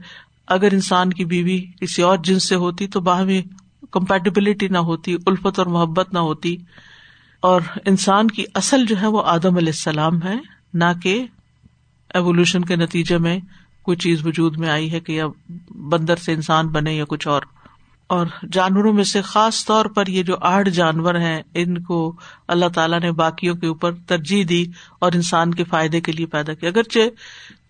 اگر 0.47 0.73
انسان 0.73 1.09
کی 1.09 1.25
بیوی 1.25 1.65
کسی 1.81 2.01
اور 2.01 2.17
جنس 2.17 2.49
سے 2.49 2.55
ہوتی 2.55 2.87
تو 2.87 3.01
باہمی 3.01 3.41
کمپیٹیبلٹی 3.91 4.67
نہ 4.67 4.77
ہوتی، 4.77 5.15
الفت 5.25 5.59
اور 5.59 5.67
محبت 5.67 6.13
نہ 6.13 6.19
ہوتی۔ 6.19 6.57
اور 7.41 7.61
انسان 7.85 8.27
کی 8.27 8.43
اصل 8.53 8.85
جو 8.85 9.01
ہے 9.01 9.07
وہ 9.07 9.21
آدم 9.25 9.57
علیہ 9.57 9.73
السلام 9.75 10.23
ہے، 10.23 10.35
نہ 10.73 10.85
کہ 11.03 11.25
ایوولوشن 12.13 12.65
کے 12.65 12.75
نتیجے 12.75 13.17
میں 13.17 13.39
کوئی 13.81 13.97
چیز 13.97 14.25
وجود 14.25 14.57
میں 14.57 14.69
آئی 14.69 14.91
ہے 14.91 14.99
کہ 14.99 15.11
یا 15.11 15.25
بندر 15.69 16.15
سے 16.15 16.33
انسان 16.33 16.67
بنے 16.67 16.93
یا 16.93 17.05
کچھ 17.07 17.27
اور۔ 17.27 17.41
اور 18.07 18.25
جانوروں 18.51 18.93
میں 18.93 19.03
سے 19.03 19.21
خاص 19.21 19.65
طور 19.65 19.85
پر 19.85 20.07
یہ 20.07 20.23
جو 20.23 20.35
آٹھ 20.41 20.69
جانور 20.69 21.15
ہیں، 21.15 21.41
ان 21.53 21.81
کو 21.81 22.15
اللہ 22.47 22.65
تعالیٰ 22.75 22.99
نے 22.99 23.11
باقیوں 23.11 23.55
کے 23.55 23.67
اوپر 23.67 23.93
ترجیح 23.93 24.43
دی 24.49 24.65
اور 24.99 25.11
انسان 25.15 25.53
کے 25.53 25.63
فائدے 25.63 26.01
کے 26.01 26.11
لیے 26.11 26.25
پیدا 26.25 26.53
کیا۔ 26.53 26.69
اگرچہ 26.69 26.99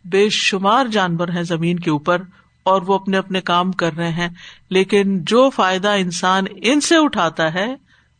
بے 0.05 0.29
شمار 0.29 0.85
جانور 0.85 1.27
ہیں 1.27 1.43
زمین 1.43 1.79
کے 1.79 1.89
اوپر 1.89 2.21
اور 2.63 2.81
وہ 2.81 2.95
اپنے 2.95 3.17
اپنے 3.17 3.41
کام 3.41 3.71
کر 3.71 3.93
رہے 3.93 4.09
ہیں، 4.09 4.29
لیکن 4.69 5.23
جو 5.23 5.49
فائدہ 5.49 5.87
انسان 5.87 6.43
ان 6.61 6.81
سے 6.81 6.95
اٹھاتا 6.97 7.53
ہے 7.53 7.75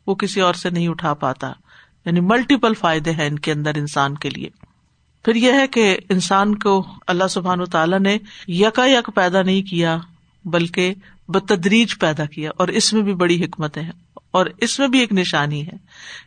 وہ 0.08 0.16
کسی 0.16 0.42
اور 0.42 0.54
سے 0.54 0.70
نہیں 0.70 0.88
اٹھا 0.88 1.14
پاتا۔ 1.14 1.52
یعنی 2.06 2.20
ملٹیپل 2.20 2.74
فائدے 2.74 3.12
ہیں 3.12 3.28
ان 3.28 3.40
کے 3.40 3.52
اندر 3.52 3.76
انسان 3.76 4.18
کے 4.18 4.30
لیے۔ 4.30 4.50
پھر 5.26 5.36
یہ 5.36 5.54
ہے 5.54 5.68
کہ 5.68 5.98
انسان 6.10 6.56
کو 6.56 6.88
اللہ 7.08 7.28
سبحان 7.28 7.66
تعالیٰ 7.66 8.00
نے 8.00 8.18
یکا 8.48 8.86
یک 8.86 9.10
پیدا 9.16 9.42
نہیں 9.42 9.62
کیا، 9.62 9.98
بلکہ 10.46 10.94
بتدریج 11.28 12.00
پیدا 12.00 12.26
کیا، 12.26 12.52
اور 12.58 12.68
اس 12.68 12.94
میں 12.94 13.02
بھی 13.02 13.14
بڑی 13.14 13.46
حکمتیں 13.46 13.82
ہیں۔ 13.82 13.92
اور 14.32 14.46
اس 14.58 14.80
میں 14.80 14.88
بھی 14.88 15.00
ایک 15.00 15.14
نشانی 15.14 15.68
ہے 15.68 15.78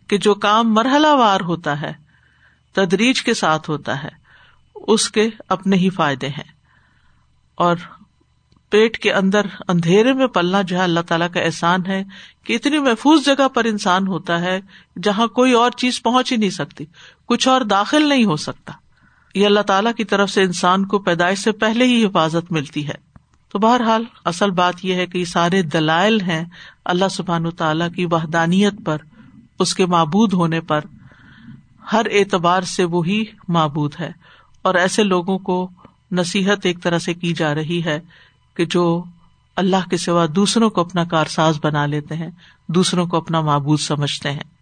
کہ 0.08 0.18
جو 0.18 0.34
کام 0.34 0.74
مرحلہ 0.74 1.06
وار 1.06 1.40
ہوتا 1.40 1.80
ہے، 1.80 1.92
تدریج 2.72 3.22
کے 3.22 3.34
ساتھ 3.34 3.70
ہوتا 3.70 4.02
ہے، 4.02 4.08
اس 4.74 5.10
کے 5.10 5.28
اپنے 5.48 5.76
ہی 5.76 5.90
فائدے 5.90 6.28
ہیں۔ 6.28 6.52
اور 7.54 7.76
پیٹ 8.74 8.98
کے 8.98 9.12
اندر 9.12 9.40
اندھیرے 9.68 10.12
میں 10.12 10.26
پلنا 10.26 10.62
جو 10.62 10.76
ہے 10.78 10.82
اللہ 10.82 11.00
تعالیٰ 11.00 11.26
کا 11.34 11.40
احسان 11.40 11.86
ہے 11.86 12.04
کہ 12.44 12.52
اتنی 12.52 12.78
محفوظ 12.78 13.24
جگہ 13.24 13.48
پر 13.48 13.64
انسان 13.64 14.06
ہوتا 14.06 14.40
ہے 14.40 14.60
جہاں 15.02 15.26
کوئی 15.26 15.52
اور 15.52 15.70
چیز 15.70 16.02
پہنچ 16.02 16.32
ہی 16.32 16.36
نہیں 16.36 16.50
سکتی، 16.50 16.84
کچھ 17.26 17.48
اور 17.48 17.60
داخل 17.60 18.08
نہیں 18.08 18.24
ہو 18.24 18.36
سکتا۔ 18.36 18.72
یہ 19.34 19.46
اللہ 19.46 19.60
تعالیٰ 19.60 19.94
کی 19.94 20.04
طرف 20.04 20.30
سے 20.30 20.42
انسان 20.42 20.86
کو 20.86 20.98
پیدائش 20.98 21.38
سے 21.38 21.52
پہلے 21.52 21.84
ہی 21.84 22.04
حفاظت 22.04 22.52
ملتی 22.52 22.88
ہے۔ 22.88 22.94
تو 23.52 23.58
بہرحال 23.58 24.04
اصل 24.24 24.50
بات 24.50 24.84
یہ 24.84 24.94
ہے 24.94 25.06
کہ 25.06 25.18
یہ 25.18 25.24
سارے 25.24 25.62
دلائل 25.62 26.20
ہیں 26.20 26.44
اللہ 26.84 27.08
سبحان 27.10 27.50
تعالیٰ 27.50 27.88
کی 27.96 28.04
وحدانیت 28.04 28.74
پر، 28.84 28.96
اس 29.58 29.74
کے 29.74 29.86
معبود 29.86 30.32
ہونے 30.32 30.60
پر۔ 30.60 30.80
ہر 31.92 32.06
اعتبار 32.12 32.62
سے 32.62 32.84
وہی 32.84 33.24
معبود 33.48 33.94
ہے۔ 34.00 34.12
اور 34.62 34.74
ایسے 34.74 35.02
لوگوں 35.02 35.38
کو 35.38 35.70
نصیحت 36.12 36.66
ایک 36.66 36.82
طرح 36.82 36.98
سے 36.98 37.14
کی 37.14 37.32
جا 37.32 37.54
رہی 37.54 37.84
ہے 37.84 38.00
کہ 38.54 38.64
جو 38.64 39.04
اللہ 39.56 39.88
کے 39.90 39.96
سوا 39.96 40.26
دوسروں 40.36 40.70
کو 40.70 40.80
اپنا 40.80 41.04
کارساز 41.04 41.58
بنا 41.62 41.86
لیتے 41.86 42.14
ہیں، 42.14 42.30
دوسروں 42.68 43.06
کو 43.06 43.16
اپنا 43.16 43.40
معبود 43.40 43.80
سمجھتے 43.80 44.32
ہیں۔ 44.32 44.53